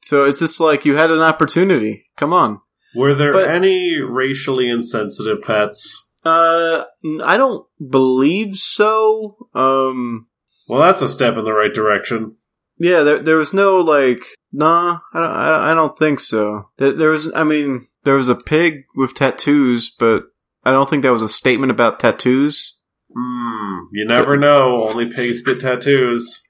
[0.02, 2.10] So it's just like you had an opportunity.
[2.18, 2.60] Come on.
[2.94, 6.10] were there But- any racially insensitive pets?
[6.26, 6.84] Uh,
[7.24, 9.38] I don't believe so.
[9.56, 10.28] Um,
[10.68, 12.36] Well, that's a step in the right direction.
[12.78, 16.70] yeah, there there was no like, nah, I don't, I, I don't think so.
[16.80, 20.24] There, there was, I mean, there was a pig with tattoos, but
[20.64, 22.80] I don't think that was a statement about tattoos.
[23.14, 23.80] Hmm.
[23.92, 24.88] You never know.
[24.90, 26.42] Only pigs get tattoos.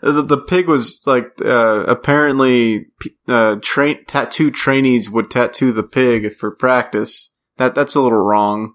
[0.00, 2.86] The, the pig was like, uh, apparently,
[3.28, 7.34] uh, train tattoo trainees would tattoo the pig for practice.
[7.58, 8.72] That that's a little wrong.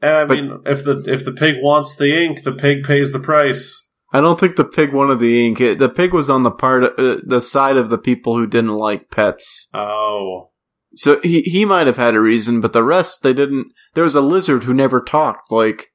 [0.00, 3.18] I But- mean, if the if the pig wants the ink, the pig pays the
[3.18, 3.84] price.
[4.12, 5.60] I don't think the pig wanted the ink.
[5.60, 8.72] It, the pig was on the part, uh, the side of the people who didn't
[8.72, 9.68] like pets.
[9.74, 10.50] Oh,
[10.94, 13.72] So he he might have had a reason, but the rest they didn't.
[13.94, 15.52] There was a lizard who never talked.
[15.52, 15.88] Like,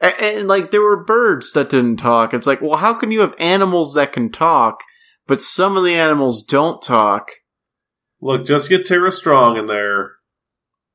[0.00, 2.34] and, and like there were birds that didn't talk.
[2.34, 4.80] It's like, well, how can you have animals that can talk,
[5.26, 7.30] but some of the animals don't talk?
[8.20, 10.12] look, just get Tara Strong in there.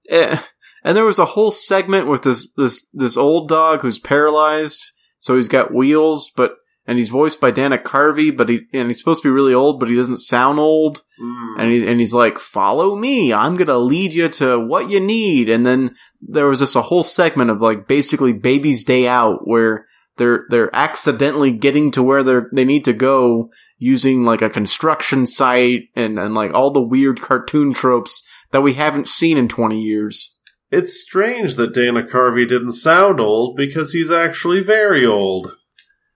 [0.09, 0.41] Eh,
[0.83, 4.83] And there was a whole segment with this this this old dog who's paralyzed,
[5.19, 6.53] so he's got wheels, but
[6.91, 9.79] and he's voiced by Dana Carvey, but he and he's supposed to be really old,
[9.79, 11.03] but he doesn't sound old.
[11.17, 11.53] Hmm.
[11.57, 13.31] and he, and he's like, "Follow me.
[13.31, 17.03] I'm gonna lead you to what you need." And then there was this a whole
[17.03, 19.85] segment of like basically Baby's Day Out, where
[20.17, 25.25] they're they're accidentally getting to where they they need to go using like a construction
[25.25, 28.21] site and and like all the weird cartoon tropes
[28.51, 30.37] that we haven't seen in twenty years.
[30.71, 35.55] It's strange that Dana Carvey didn't sound old because he's actually very old.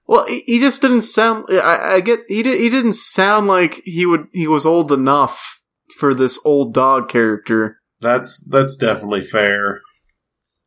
[0.08, 1.46] Well, he he just didn't sound.
[1.50, 5.62] I, I get he did, he didn't sound like he would he was old enough
[5.98, 7.82] for this old dog character.
[8.02, 9.82] That's that's definitely fair.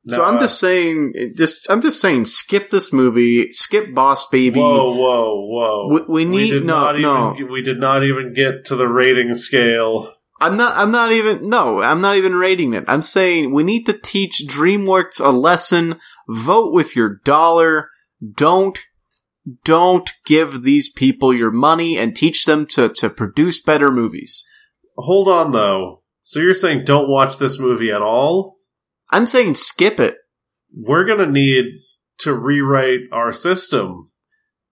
[0.09, 4.59] So I'm uh, just saying, just I'm just saying, skip this movie, skip Boss Baby.
[4.59, 5.89] Whoa, whoa, whoa!
[5.93, 7.35] We- we need- did no, not no.
[7.35, 10.15] Even, we did not even get to the rating scale.
[10.41, 10.77] I'm not.
[10.77, 11.49] I'm not even.
[11.49, 12.85] No, I'm not even rating it.
[12.89, 15.97] I'm saying we need to teach DreamWorks a lesson.
[16.29, 17.91] Vote with your dollar.
[18.35, 18.79] Don't
[19.65, 24.47] don't give these people your money and teach them to to produce better movies.
[24.97, 26.03] Hold on, though.
[26.23, 28.57] So you're saying don't watch this movie at all?
[29.11, 30.17] I'm saying skip it.
[30.75, 31.65] We're gonna need
[32.19, 34.11] to rewrite our system.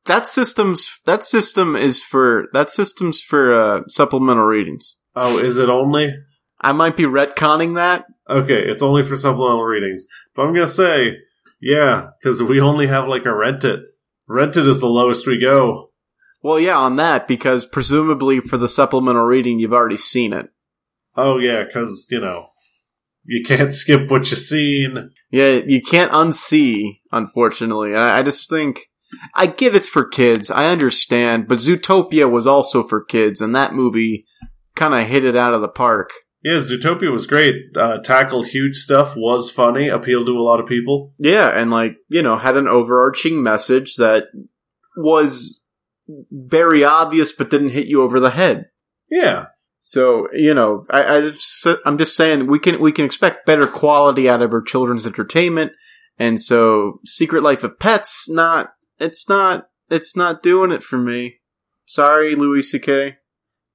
[0.04, 4.98] That system's that system is for that system's for uh, supplemental readings.
[5.14, 6.14] Oh, is it only?
[6.60, 8.04] I might be retconning that.
[8.28, 10.06] Okay, it's only for supplemental readings.
[10.34, 11.16] But I'm gonna say,
[11.60, 13.80] yeah, because we only have like a rent it.
[14.28, 15.90] Rent is the lowest we go.
[16.42, 20.48] Well, yeah, on that because presumably for the supplemental reading you've already seen it.
[21.16, 22.48] Oh yeah, because you know
[23.24, 25.10] you can't skip what you've seen.
[25.30, 27.94] Yeah, you can't unsee, unfortunately.
[27.94, 28.90] I, I just think
[29.34, 30.50] I get it's for kids.
[30.50, 34.26] I understand, but Zootopia was also for kids, and that movie
[34.74, 36.10] kind of hit it out of the park.
[36.46, 37.76] Yeah, Zootopia was great.
[37.76, 41.12] Uh, tackled huge stuff, was funny, appealed to a lot of people.
[41.18, 44.26] Yeah, and like you know, had an overarching message that
[44.96, 45.64] was
[46.30, 48.66] very obvious, but didn't hit you over the head.
[49.10, 49.46] Yeah,
[49.80, 51.32] So you know, I,
[51.84, 55.72] I'm just saying we can we can expect better quality out of our children's entertainment,
[56.16, 61.38] and so Secret Life of Pets not it's not it's not doing it for me.
[61.86, 63.16] Sorry, Louis C.K.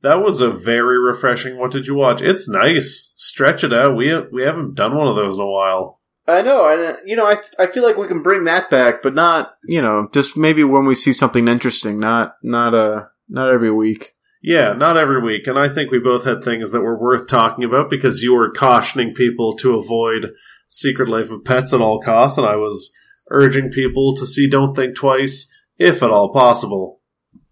[0.02, 1.58] that was a very refreshing.
[1.58, 2.22] What did you watch?
[2.22, 3.12] It's nice.
[3.16, 3.96] Stretch it out.
[3.96, 6.00] We we haven't done one of those in a while.
[6.28, 9.16] I know, and you know, I I feel like we can bring that back, but
[9.16, 13.72] not you know, just maybe when we see something interesting, not not uh not every
[13.72, 14.12] week.
[14.44, 15.46] Yeah, not every week.
[15.46, 18.52] And I think we both had things that were worth talking about because you were
[18.52, 20.32] cautioning people to avoid
[20.68, 22.92] Secret Life of Pets at all costs, and I was
[23.30, 27.02] urging people to see Don't Think Twice, if at all possible.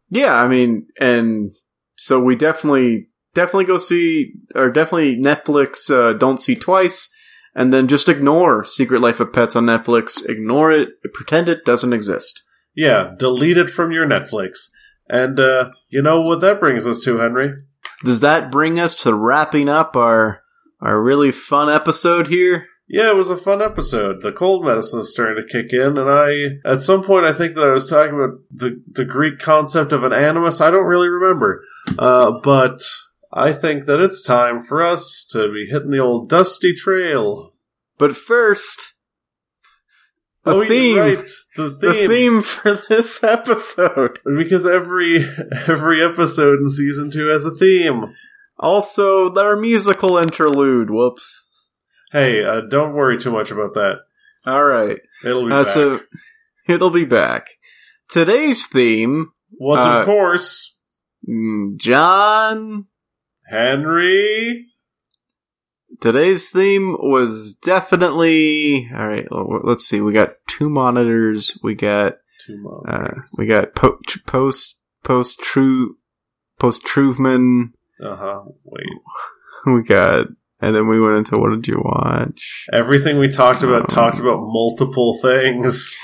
[0.09, 1.51] Yeah, I mean, and
[1.99, 7.13] so we definitely definitely go see or definitely Netflix uh, don't see twice
[7.55, 11.93] and then just ignore Secret Life of Pets on Netflix, ignore it, pretend it doesn't
[11.93, 12.41] exist.
[12.73, 14.69] Yeah, delete it from your Netflix.
[15.09, 17.51] And uh, you know what that brings us to, Henry?
[18.05, 20.41] Does that bring us to wrapping up our
[20.79, 22.67] our really fun episode here?
[22.87, 24.21] Yeah, it was a fun episode.
[24.21, 27.53] The cold medicine is starting to kick in, and I, at some point, I think
[27.53, 30.59] that I was talking about the, the Greek concept of an animus.
[30.59, 31.63] I don't really remember.
[31.97, 32.81] Uh, but
[33.33, 37.53] I think that it's time for us to be hitting the old dusty trail.
[37.97, 38.93] But first,
[40.43, 40.97] the oh, theme.
[40.97, 41.29] Right.
[41.55, 42.09] The The theme.
[42.09, 44.19] theme for this episode.
[44.25, 45.25] Because every
[45.67, 48.13] every episode in season two has a theme.
[48.57, 50.89] Also, our musical interlude.
[50.89, 51.47] Whoops.
[52.11, 53.95] Hey, uh, don't worry too much about that.
[54.45, 54.97] All right.
[55.23, 55.73] It'll be Uh, back.
[55.73, 55.99] so
[56.67, 57.47] it'll be back.
[58.09, 60.75] Today's theme, Was uh, of course
[61.77, 62.87] John.
[63.49, 64.67] Henry.
[66.01, 69.27] Today's theme was definitely all right.
[69.63, 69.99] Let's see.
[70.01, 71.57] We got two monitors.
[71.63, 75.97] We got Two uh, we got po- post post true
[76.57, 77.73] post Truthman.
[78.03, 78.41] Uh huh.
[78.63, 78.85] Wait.
[79.65, 80.27] We got
[80.61, 82.65] and then we went into what did you watch?
[82.71, 85.97] Everything we talked about Um, talked about multiple things.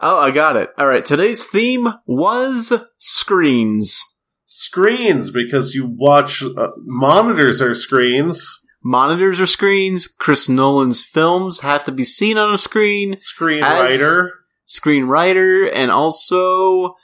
[0.00, 0.70] Oh, I got it.
[0.78, 1.04] All right.
[1.04, 4.04] Today's theme was screens.
[4.52, 8.52] Screens, because you watch uh, monitors are screens.
[8.82, 10.08] Monitors are screens.
[10.08, 13.14] Chris Nolan's films have to be seen on a screen.
[13.14, 14.30] Screenwriter.
[14.66, 16.96] Screenwriter and also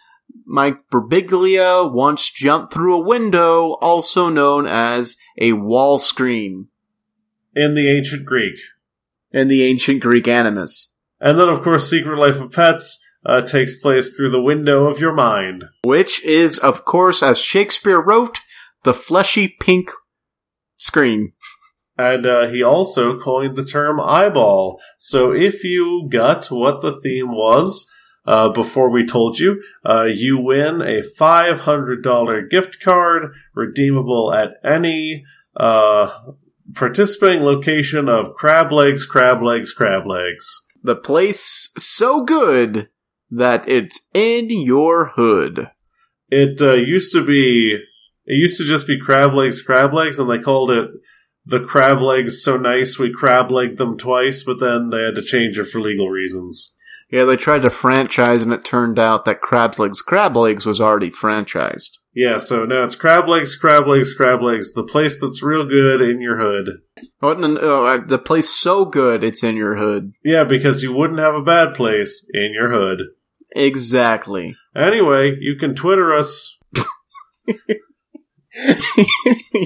[0.45, 6.67] Mike Birbiglia once jumped through a window, also known as a wall screen
[7.55, 8.57] in the ancient Greek.
[9.31, 13.77] in the ancient Greek animus, And then, of course, Secret Life of Pets uh, takes
[13.77, 15.65] place through the window of your mind.
[15.85, 18.39] which is, of course, as Shakespeare wrote,
[18.85, 19.91] the fleshy pink
[20.77, 21.33] screen.
[21.99, 24.81] And uh, he also coined the term eyeball.
[24.99, 27.91] So if you got what the theme was
[28.27, 35.25] uh, before we told you, uh, you win a $500 gift card redeemable at any
[35.59, 36.13] uh,
[36.75, 40.67] participating location of Crab Legs, Crab Legs, Crab Legs.
[40.83, 42.89] The place so good
[43.31, 45.71] that it's in your hood.
[46.29, 47.75] It uh, used to be,
[48.25, 50.91] it used to just be Crab Legs, Crab Legs, and they called it
[51.47, 55.23] the Crab Legs so nice we crab legged them twice, but then they had to
[55.23, 56.75] change it for legal reasons.
[57.09, 60.81] Yeah, they tried to franchise, and it turned out that Crab's Legs Crab Legs was
[60.81, 61.99] already franchised.
[62.13, 66.01] Yeah, so now it's Crab Legs, Crab Legs, Crab Legs, the place that's real good
[66.01, 66.81] in your hood.
[67.23, 70.15] Oh, no, the place so good it's in your hood.
[70.25, 73.03] Yeah, because you wouldn't have a bad place in your hood.
[73.57, 74.55] Exactly.
[74.77, 76.59] Anyway, you can Twitter us.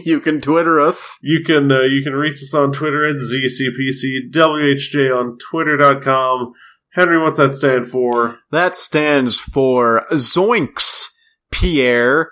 [0.05, 1.19] you can Twitter us.
[1.23, 6.53] You can uh, you can reach us on Twitter at ZCPCWHJ on Twitter.com.
[6.93, 8.39] Henry, what's that stand for?
[8.53, 11.09] That stands for Zoinks,
[11.51, 12.31] Pierre.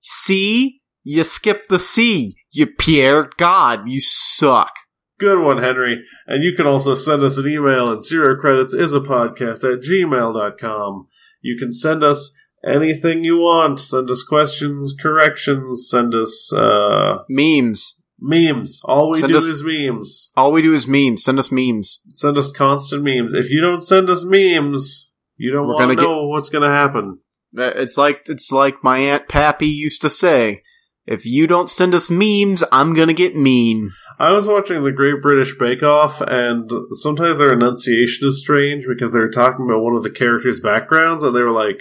[0.00, 2.36] C, you skip the C.
[2.52, 3.30] You Pierre.
[3.36, 4.74] God, you suck.
[5.20, 6.02] Good one, Henry.
[6.26, 9.82] And you can also send us an email at zero credits is a podcast at
[9.82, 11.08] gmail.com.
[11.42, 13.80] You can send us anything you want.
[13.80, 18.00] Send us questions, corrections, send us uh, Memes.
[18.18, 18.80] memes.
[18.84, 20.30] All we Send do us- is memes.
[20.36, 21.22] All we do is memes.
[21.24, 22.00] Send us memes.
[22.08, 23.34] Send us constant memes.
[23.34, 27.18] If you don't send us memes, you don't want to know what's going to happen.
[27.58, 30.62] Uh, It's like it's like my aunt Pappy used to say.
[31.06, 33.90] If you don't send us memes, I'm gonna get mean.
[34.20, 39.14] I was watching the Great British Bake Off, and sometimes their enunciation is strange because
[39.14, 41.80] they were talking about one of the characters' backgrounds, and they were like,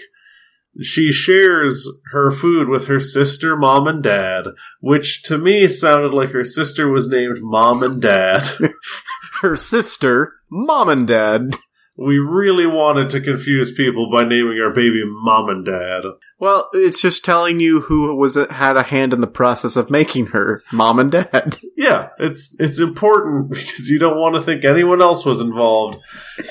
[0.82, 4.46] she shares her food with her sister, mom, and dad,
[4.80, 8.48] which to me sounded like her sister was named Mom and Dad.
[9.42, 11.56] Her sister, mom and dad.
[12.00, 16.04] We really wanted to confuse people by naming our baby Mom and Dad.
[16.40, 20.28] Well, it's just telling you who was had a hand in the process of making
[20.28, 21.58] her, mom and dad.
[21.76, 25.98] Yeah, it's it's important because you don't want to think anyone else was involved.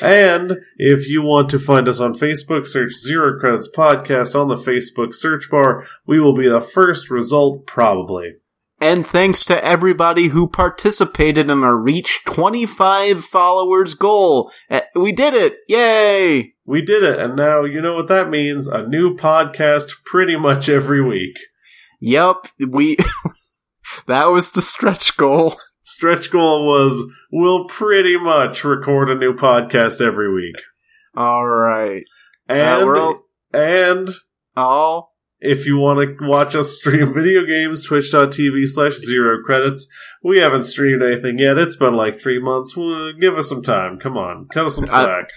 [0.00, 4.54] And if you want to find us on Facebook, search Zero Credits Podcast on the
[4.54, 5.86] Facebook search bar.
[6.06, 8.36] We will be the first result, probably.
[8.80, 14.52] And thanks to everybody who participated in our reach 25 followers goal.
[14.96, 15.58] Uh, We did it!
[15.68, 16.54] Yay!
[16.64, 20.68] We did it, and now you know what that means a new podcast pretty much
[20.68, 21.38] every week.
[22.00, 22.96] Yep, we.
[24.06, 25.56] that was the stretch goal.
[25.82, 30.56] Stretch goal was we'll pretty much record a new podcast every week.
[31.16, 32.04] Alright.
[32.48, 34.10] And, we're all- and
[34.56, 35.16] All.
[35.40, 39.88] If you want to watch us stream video games, twitch.tv slash zero credits.
[40.22, 41.58] We haven't streamed anything yet.
[41.58, 42.76] It's been like three months.
[42.76, 43.98] Well, give us some time.
[43.98, 44.48] Come on.
[44.52, 45.28] Cut us some slack.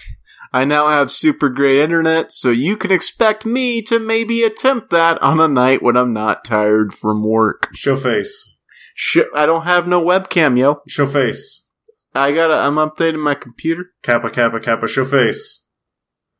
[0.54, 5.22] I now have super great internet, so you can expect me to maybe attempt that
[5.22, 7.68] on a night when I'm not tired from work.
[7.72, 8.58] Show face.
[8.94, 10.82] Sh- I don't have no webcam, yo.
[10.86, 11.66] Show face.
[12.14, 12.54] I gotta.
[12.54, 13.92] I'm updating my computer.
[14.02, 15.66] Kappa, Kappa, Kappa, show face.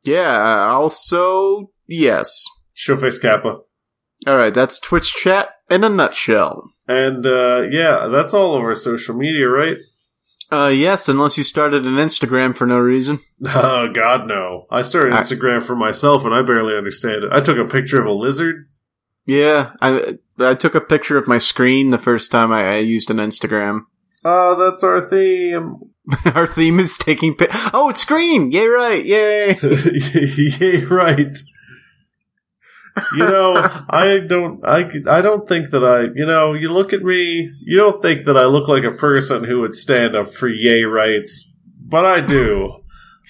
[0.03, 0.37] Yeah.
[0.37, 2.45] Uh, also, yes.
[2.73, 3.57] Show face, Kappa.
[4.27, 4.53] All right.
[4.53, 6.69] That's Twitch chat in a nutshell.
[6.87, 9.77] And, uh, yeah, that's all over social media, right?
[10.51, 13.19] Uh, yes, unless you started an Instagram for no reason.
[13.45, 14.67] Oh, God, no.
[14.71, 17.31] I started I- Instagram for myself and I barely understand it.
[17.31, 18.67] I took a picture of a lizard.
[19.25, 23.09] Yeah, I I took a picture of my screen the first time I, I used
[23.09, 23.81] an Instagram.
[24.25, 25.75] Oh, that's our theme.
[26.35, 28.51] Our theme is taking pi- Oh, it's screen!
[28.51, 29.05] Yay, right!
[29.05, 29.55] Yay!
[30.59, 31.37] Yay, right.
[33.13, 33.55] You know,
[33.89, 37.77] I don't, I, I don't think that I, you know, you look at me, you
[37.77, 41.55] don't think that I look like a person who would stand up for yay rights,
[41.81, 42.83] but I do.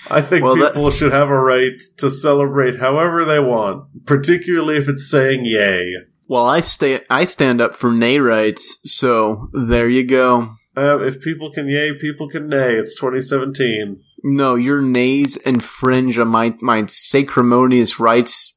[0.10, 4.78] I think Well, that- people should have a right to celebrate however they want, particularly
[4.78, 5.94] if it's saying yay.
[6.28, 7.02] Well, I stay.
[7.10, 10.56] I stand up for nay rights, so there you go.
[10.76, 12.76] Uh, if people can yay, people can nay.
[12.76, 14.02] It's 2017.
[14.24, 18.53] No, your nays infringe on my my sacrimonious rights.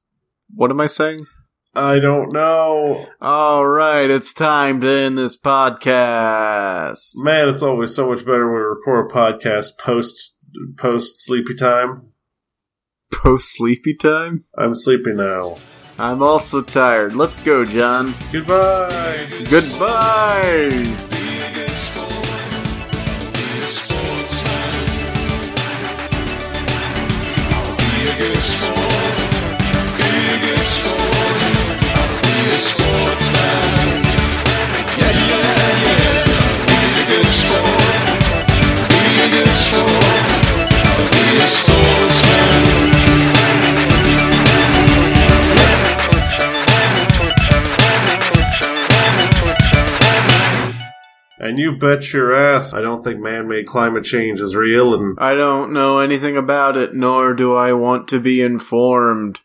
[0.55, 1.27] What am I saying?
[1.75, 3.07] I don't know.
[3.21, 7.13] All right, it's time to end this podcast.
[7.17, 10.37] Man, it's always so much better when we record a podcast post
[10.79, 12.13] post sleepy time.
[13.13, 14.45] Post sleepy time.
[14.57, 15.59] I'm sleepy now.
[15.99, 17.15] I'm also tired.
[17.15, 18.15] Let's go, John.
[18.33, 19.27] Goodbye.
[19.51, 20.97] Goodbye.
[51.39, 55.17] And you bet your ass I don't think man made climate change is real and
[55.21, 59.41] I don't know anything about it, nor do I want to be informed.